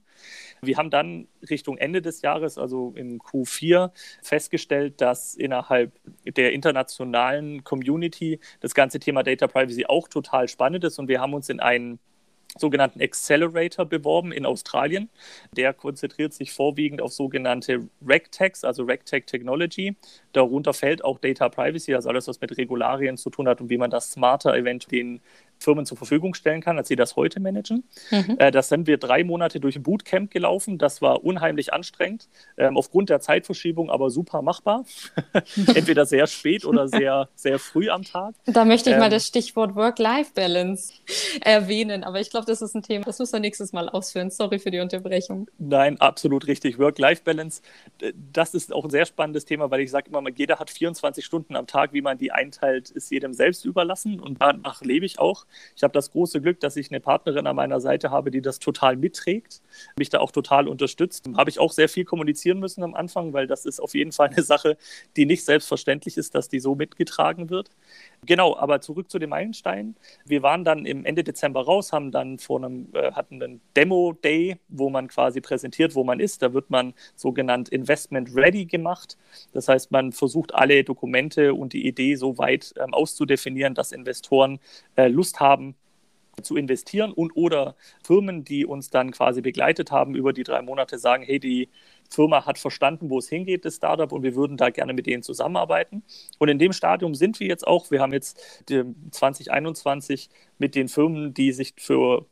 Wir 0.62 0.78
haben 0.78 0.89
dann 0.89 1.28
Richtung 1.50 1.78
Ende 1.78 2.02
des 2.02 2.22
Jahres, 2.22 2.58
also 2.58 2.94
im 2.96 3.20
Q4, 3.20 3.91
festgestellt, 4.22 5.02
dass 5.02 5.36
innerhalb 5.36 5.91
der 6.26 6.54
internationalen 6.54 7.63
Community 7.63 8.39
das 8.60 8.74
ganze 8.74 9.00
Thema 9.00 9.24
Data 9.24 9.48
Privacy 9.48 9.86
auch 9.86 10.08
total 10.08 10.48
spannend 10.48 10.84
ist 10.84 11.00
und 11.00 11.08
wir 11.08 11.22
haben 11.22 11.34
uns 11.34 11.50
in 11.50 11.60
einen 11.60 12.00
sogenannten 12.58 13.02
Accelerator 13.02 13.86
beworben 13.86 14.32
in 14.32 14.46
Australien. 14.46 15.10
Der 15.52 15.74
konzentriert 15.74 16.34
sich 16.34 16.54
vorwiegend 16.54 17.02
auf 17.02 17.13
sogenannte 17.13 17.89
RegTechs, 18.06 18.63
also 18.63 18.84
RegTech 18.84 19.26
Technology. 19.26 19.96
Darunter 20.32 20.74
fällt 20.74 21.04
auch 21.04 21.20
Data 21.20 21.50
Privacy, 21.50 21.94
also 21.94 22.10
alles, 22.10 22.28
was 22.28 22.39
mit 22.39 22.58
Regularien 22.58 23.18
zu 23.18 23.30
tun 23.30 23.48
hat 23.48 23.62
und 23.62 23.70
wie 23.70 23.78
man 23.78 23.89
das 23.89 24.12
smarter 24.12 24.56
eventuell 24.56 24.86
den 24.86 25.22
Firmen 25.60 25.86
zur 25.86 25.98
Verfügung 25.98 26.34
stellen 26.34 26.62
kann, 26.62 26.78
als 26.78 26.88
sie 26.88 26.96
das 26.96 27.15
heute 27.15 27.39
managen. 27.39 27.84
Mhm. 28.12 28.36
Äh, 28.39 28.52
das 28.52 28.70
sind 28.70 28.88
wir 28.88 28.98
drei 28.98 29.24
Monate 29.24 29.60
durch 29.60 29.76
ein 29.76 29.84
Bootcamp 29.84 30.32
gelaufen. 30.32 30.78
Das 30.78 31.02
war 31.02 31.24
unheimlich 31.24 31.74
anstrengend, 31.74 32.28
ähm, 32.58 32.78
aufgrund 32.78 33.10
der 33.10 33.20
Zeitverschiebung 33.20 33.89
aber 33.89 34.10
super 34.10 34.41
machbar. 34.41 34.86
Entweder 35.56 36.06
sehr 36.06 36.28
spät 36.28 36.65
oder 36.65 36.88
sehr, 36.88 37.30
sehr 37.36 37.60
früh 37.60 37.89
am 37.89 38.04
Tag. 38.04 38.36
Da 38.46 38.65
möchte 38.65 38.89
ich 38.89 38.96
ähm, 38.96 39.00
mal 39.00 39.10
das 39.10 39.28
Stichwort 39.28 39.76
Work-Life-Balance 39.76 40.94
erwähnen, 41.41 42.04
aber 42.04 42.20
ich 42.20 42.30
glaube, 42.30 42.46
das 42.46 42.62
ist 42.62 42.76
ein 42.76 42.84
Thema, 42.84 43.06
das 43.06 43.20
müssen 43.20 43.34
wir 43.34 43.39
nächstes 43.39 43.74
Mal 43.74 43.89
ausführen. 43.89 44.30
Sorry 44.30 44.60
für 44.60 44.72
die 44.72 44.80
Unterbrechung. 44.80 45.48
Nein, 45.58 46.00
absolut 46.00 46.48
richtig. 46.48 46.78
Work-Life-Balance, 46.80 47.62
das 48.32 48.54
ist 48.54 48.74
auch 48.74 48.84
ein 48.84 48.89
sehr 48.89 49.06
spannendes 49.06 49.46
Thema, 49.46 49.72
weil 49.72 49.82
ich 49.82 49.91
sage 49.91 50.10
immer, 50.10 50.22
jeder 50.36 50.60
hat 50.60 50.70
24 50.70 51.24
Stunden 51.26 51.56
am 51.56 51.68
Tag, 51.68 51.94
wie 51.94 52.02
man 52.02 52.18
die 52.18 52.32
einteilt, 52.32 52.89
ist 52.89 53.12
jedem 53.12 53.34
selbst 53.34 53.65
überlassen 53.65 54.20
und 54.20 54.41
danach 54.41 54.82
lebe 54.82 55.06
ich 55.06 55.20
auch. 55.20 55.44
Ich 55.75 55.84
habe 55.84 55.93
das 55.93 56.12
große 56.12 56.41
Glück, 56.41 56.60
dass 56.60 56.75
ich 56.75 56.91
eine 56.91 56.99
Partnerin 56.99 57.47
an 57.47 57.55
meiner 57.55 57.79
Seite 57.79 58.12
habe, 58.12 58.31
die 58.31 58.41
das 58.41 58.60
total 58.60 58.95
mitträgt, 58.95 59.62
mich 59.97 60.10
da 60.10 60.19
auch 60.19 60.31
total 60.31 60.67
unterstützt. 60.67 61.29
Habe 61.36 61.49
ich 61.49 61.60
auch 61.60 61.71
sehr 61.71 61.89
viel 61.89 62.05
kommunizieren 62.05 62.60
müssen 62.60 62.84
am 62.84 62.93
Anfang, 62.95 63.34
weil 63.34 63.47
das 63.47 63.65
ist 63.65 63.79
auf 63.79 63.93
jeden 63.93 64.12
Fall 64.12 64.29
eine 64.29 64.43
Sache, 64.43 64.77
die 65.15 65.25
nicht 65.25 65.45
selbstverständlich 65.45 66.17
ist, 66.17 66.36
dass 66.36 66.49
die 66.49 66.60
so 66.60 66.75
mitgetragen 66.75 67.49
wird. 67.49 67.69
Genau, 68.25 68.58
aber 68.58 68.81
zurück 68.81 69.10
zu 69.10 69.19
den 69.19 69.29
Meilensteinen. 69.29 69.95
Wir 70.25 70.41
waren 70.41 70.63
dann 70.63 70.86
im 70.86 71.05
Ende 71.05 71.23
Dezember 71.23 71.63
raus, 71.65 71.93
haben 71.93 72.12
dann 72.12 72.39
vor 72.39 72.63
einem, 72.63 72.89
äh, 72.93 73.12
hatten 73.12 73.41
einen 73.41 73.62
Demo-Day, 73.75 74.58
wo 74.67 74.89
man 74.89 75.08
quasi 75.08 75.41
präsentiert, 75.41 75.95
wo 75.95 76.03
man 76.03 76.19
ist. 76.19 76.41
Da 76.41 76.53
wird 76.53 76.69
man 76.69 76.93
sogenannt 77.15 77.69
Investment 77.69 78.36
Ready 78.36 78.65
gemacht. 78.65 79.17
Das 79.53 79.67
heißt, 79.67 79.91
man 79.91 80.12
versucht 80.12 80.55
alle 80.55 80.84
Dokumente 80.84 81.53
und 81.53 81.73
die 81.73 81.88
Idee 81.88 82.15
so 82.15 82.38
weit 82.38 82.73
ähm, 82.77 82.93
auszudefinieren, 82.93 83.75
dass 83.75 83.91
Investoren 83.91 84.60
äh, 84.95 85.08
Lust 85.08 85.35
haben, 85.39 85.76
zu 86.41 86.56
investieren 86.56 87.12
und 87.13 87.36
oder 87.36 87.76
Firmen, 88.04 88.43
die 88.43 88.65
uns 88.65 88.89
dann 88.89 89.12
quasi 89.12 89.41
begleitet 89.41 89.91
haben 89.91 90.15
über 90.15 90.34
die 90.34 90.43
drei 90.43 90.62
Monate, 90.62 90.98
sagen, 90.98 91.24
hey, 91.24 91.39
die 91.39 91.69
Firma 92.10 92.45
hat 92.45 92.60
verstanden, 92.60 93.10
wo 93.10 93.19
es 93.19 93.30
hingeht, 93.30 93.65
das 93.65 93.76
Startup, 93.76 94.12
und 94.12 94.24
wir 94.24 94.36
würden 94.36 94.58
da 94.58 94.69
gerne 94.69 94.93
mit 94.93 95.06
denen 95.08 95.24
zusammenarbeiten. 95.24 96.04
Und 96.38 96.50
in 96.50 96.60
dem 96.60 96.74
Stadium 96.74 97.15
sind 97.15 97.39
wir 97.39 97.48
jetzt 97.48 97.65
auch. 97.65 97.89
Wir 97.89 98.02
haben 98.02 98.13
jetzt 98.13 98.65
2021 99.12 100.30
mit 100.58 100.76
den 100.76 100.88
Firmen, 100.88 101.34
die 101.34 101.52
sich 101.52 101.74
für 101.78 102.26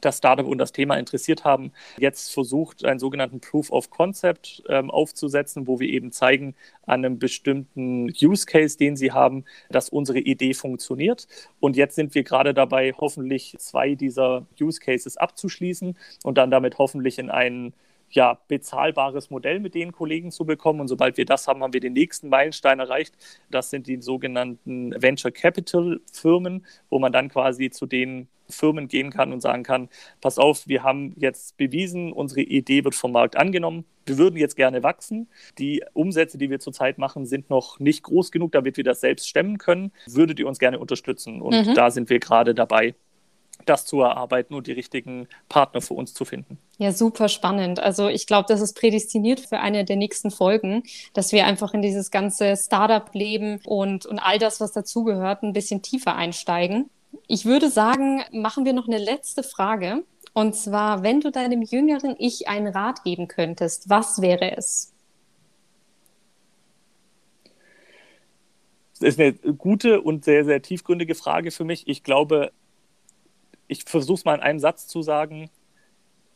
das 0.00 0.18
Startup 0.18 0.46
und 0.46 0.58
das 0.58 0.72
Thema 0.72 0.96
interessiert 0.96 1.44
haben, 1.44 1.72
jetzt 1.98 2.32
versucht, 2.32 2.84
einen 2.84 2.98
sogenannten 2.98 3.40
Proof 3.40 3.70
of 3.70 3.90
Concept 3.90 4.62
ähm, 4.68 4.90
aufzusetzen, 4.90 5.66
wo 5.66 5.80
wir 5.80 5.88
eben 5.88 6.12
zeigen 6.12 6.54
an 6.86 7.04
einem 7.04 7.18
bestimmten 7.18 8.12
Use 8.20 8.46
Case, 8.46 8.76
den 8.76 8.96
sie 8.96 9.12
haben, 9.12 9.44
dass 9.70 9.88
unsere 9.88 10.18
Idee 10.18 10.54
funktioniert. 10.54 11.26
Und 11.60 11.76
jetzt 11.76 11.94
sind 11.96 12.14
wir 12.14 12.22
gerade 12.22 12.54
dabei, 12.54 12.92
hoffentlich 12.96 13.54
zwei 13.58 13.94
dieser 13.94 14.46
Use 14.60 14.80
Cases 14.80 15.16
abzuschließen 15.16 15.96
und 16.22 16.38
dann 16.38 16.50
damit 16.50 16.78
hoffentlich 16.78 17.18
in 17.18 17.30
einen 17.30 17.74
ja, 18.10 18.38
bezahlbares 18.48 19.30
Modell 19.30 19.60
mit 19.60 19.74
den 19.74 19.92
Kollegen 19.92 20.30
zu 20.30 20.44
bekommen. 20.44 20.80
Und 20.80 20.88
sobald 20.88 21.16
wir 21.16 21.24
das 21.24 21.48
haben, 21.48 21.62
haben 21.62 21.72
wir 21.72 21.80
den 21.80 21.92
nächsten 21.92 22.28
Meilenstein 22.28 22.78
erreicht. 22.78 23.14
Das 23.50 23.70
sind 23.70 23.86
die 23.86 24.00
sogenannten 24.00 24.94
Venture 25.00 25.32
Capital 25.32 26.00
Firmen, 26.12 26.64
wo 26.88 26.98
man 26.98 27.12
dann 27.12 27.28
quasi 27.28 27.70
zu 27.70 27.86
den 27.86 28.28
Firmen 28.48 28.88
gehen 28.88 29.10
kann 29.10 29.32
und 29.32 29.40
sagen 29.40 29.62
kann, 29.62 29.88
pass 30.20 30.38
auf, 30.38 30.66
wir 30.66 30.82
haben 30.82 31.14
jetzt 31.16 31.56
bewiesen, 31.56 32.12
unsere 32.12 32.42
Idee 32.42 32.84
wird 32.84 32.94
vom 32.94 33.12
Markt 33.12 33.36
angenommen. 33.36 33.84
Wir 34.04 34.18
würden 34.18 34.36
jetzt 34.36 34.56
gerne 34.56 34.82
wachsen. 34.82 35.28
Die 35.58 35.82
Umsätze, 35.92 36.38
die 36.38 36.50
wir 36.50 36.60
zurzeit 36.60 36.98
machen, 36.98 37.26
sind 37.26 37.50
noch 37.50 37.80
nicht 37.80 38.04
groß 38.04 38.30
genug, 38.30 38.52
damit 38.52 38.76
wir 38.76 38.84
das 38.84 39.00
selbst 39.00 39.28
stemmen 39.28 39.58
können. 39.58 39.92
Würdet 40.06 40.38
ihr 40.38 40.46
uns 40.46 40.58
gerne 40.58 40.78
unterstützen? 40.78 41.42
Und 41.42 41.66
mhm. 41.66 41.74
da 41.74 41.90
sind 41.90 42.08
wir 42.08 42.20
gerade 42.20 42.54
dabei 42.54 42.94
das 43.64 43.86
zu 43.86 44.00
erarbeiten 44.02 44.54
und 44.54 44.66
die 44.66 44.72
richtigen 44.72 45.28
Partner 45.48 45.80
für 45.80 45.94
uns 45.94 46.12
zu 46.14 46.24
finden. 46.24 46.58
Ja, 46.78 46.92
super 46.92 47.28
spannend. 47.28 47.80
Also 47.80 48.08
ich 48.08 48.26
glaube, 48.26 48.46
das 48.48 48.60
ist 48.60 48.78
prädestiniert 48.78 49.40
für 49.40 49.58
eine 49.58 49.84
der 49.84 49.96
nächsten 49.96 50.30
Folgen, 50.30 50.82
dass 51.14 51.32
wir 51.32 51.46
einfach 51.46 51.72
in 51.72 51.82
dieses 51.82 52.10
ganze 52.10 52.56
Startup-Leben 52.56 53.60
und, 53.64 54.06
und 54.06 54.18
all 54.18 54.38
das, 54.38 54.60
was 54.60 54.72
dazugehört, 54.72 55.42
ein 55.42 55.52
bisschen 55.52 55.82
tiefer 55.82 56.14
einsteigen. 56.16 56.90
Ich 57.26 57.44
würde 57.44 57.70
sagen, 57.70 58.22
machen 58.32 58.64
wir 58.64 58.72
noch 58.72 58.88
eine 58.88 58.98
letzte 58.98 59.42
Frage. 59.42 60.04
Und 60.32 60.54
zwar, 60.54 61.02
wenn 61.02 61.20
du 61.20 61.30
deinem 61.30 61.62
jüngeren 61.62 62.14
Ich 62.18 62.48
einen 62.48 62.68
Rat 62.68 63.04
geben 63.04 63.28
könntest, 63.28 63.88
was 63.88 64.20
wäre 64.20 64.56
es? 64.56 64.92
Das 68.98 69.10
ist 69.10 69.20
eine 69.20 69.32
gute 69.32 70.00
und 70.00 70.24
sehr, 70.24 70.44
sehr 70.44 70.62
tiefgründige 70.62 71.14
Frage 71.14 71.50
für 71.50 71.64
mich. 71.64 71.86
Ich 71.86 72.02
glaube, 72.02 72.52
ich 73.68 73.84
versuche 73.84 74.18
es 74.18 74.24
mal 74.24 74.34
in 74.36 74.40
einem 74.40 74.58
Satz 74.58 74.86
zu 74.86 75.02
sagen. 75.02 75.50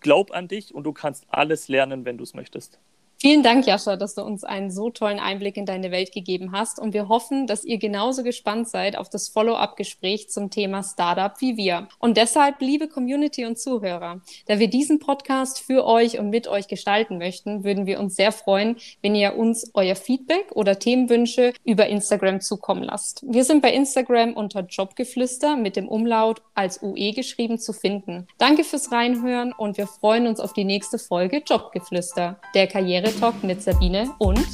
Glaub 0.00 0.30
an 0.30 0.48
dich 0.48 0.74
und 0.74 0.84
du 0.84 0.92
kannst 0.92 1.26
alles 1.28 1.68
lernen, 1.68 2.04
wenn 2.04 2.18
du 2.18 2.24
es 2.24 2.34
möchtest. 2.34 2.78
Vielen 3.22 3.42
Dank, 3.42 3.66
Jascha, 3.66 3.96
dass 3.96 4.14
du 4.14 4.22
uns 4.22 4.44
einen 4.44 4.70
so 4.70 4.88
tollen 4.88 5.18
Einblick 5.18 5.58
in 5.58 5.66
deine 5.66 5.90
Welt 5.90 6.10
gegeben 6.10 6.52
hast. 6.52 6.78
Und 6.78 6.94
wir 6.94 7.08
hoffen, 7.08 7.46
dass 7.46 7.66
ihr 7.66 7.76
genauso 7.76 8.22
gespannt 8.22 8.66
seid 8.70 8.96
auf 8.96 9.10
das 9.10 9.28
Follow-up-Gespräch 9.28 10.30
zum 10.30 10.48
Thema 10.48 10.82
Startup 10.82 11.38
wie 11.38 11.58
wir. 11.58 11.86
Und 11.98 12.16
deshalb, 12.16 12.62
liebe 12.62 12.88
Community 12.88 13.44
und 13.44 13.58
Zuhörer, 13.58 14.22
da 14.46 14.58
wir 14.58 14.70
diesen 14.70 15.00
Podcast 15.00 15.60
für 15.60 15.84
euch 15.84 16.18
und 16.18 16.30
mit 16.30 16.48
euch 16.48 16.66
gestalten 16.66 17.18
möchten, 17.18 17.62
würden 17.62 17.84
wir 17.84 18.00
uns 18.00 18.16
sehr 18.16 18.32
freuen, 18.32 18.76
wenn 19.02 19.14
ihr 19.14 19.36
uns 19.36 19.70
euer 19.74 19.96
Feedback 19.96 20.52
oder 20.54 20.78
Themenwünsche 20.78 21.52
über 21.62 21.88
Instagram 21.88 22.40
zukommen 22.40 22.84
lasst. 22.84 23.22
Wir 23.28 23.44
sind 23.44 23.60
bei 23.60 23.74
Instagram 23.74 24.32
unter 24.32 24.60
Jobgeflüster 24.60 25.58
mit 25.58 25.76
dem 25.76 25.88
Umlaut 25.88 26.40
als 26.54 26.82
UE 26.82 27.12
geschrieben 27.12 27.58
zu 27.58 27.74
finden. 27.74 28.26
Danke 28.38 28.64
fürs 28.64 28.90
Reinhören 28.90 29.52
und 29.52 29.76
wir 29.76 29.86
freuen 29.86 30.26
uns 30.26 30.40
auf 30.40 30.54
die 30.54 30.64
nächste 30.64 30.98
Folge 30.98 31.42
Jobgeflüster, 31.46 32.40
der 32.54 32.66
Karriere 32.66 33.09
Talk 33.18 33.42
mit 33.42 33.62
Sabine 33.62 34.10
und 34.18 34.46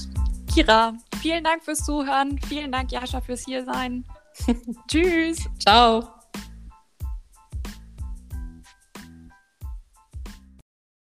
Kira. 0.53 0.95
Vielen 1.21 1.45
Dank 1.45 1.65
fürs 1.65 1.85
Zuhören. 1.85 2.39
Vielen 2.49 2.73
Dank, 2.73 2.93
Jascha, 2.93 3.21
fürs 3.21 3.45
Hiersein. 3.45 4.05
Tschüss. 4.89 5.49
Ciao. 5.59 6.16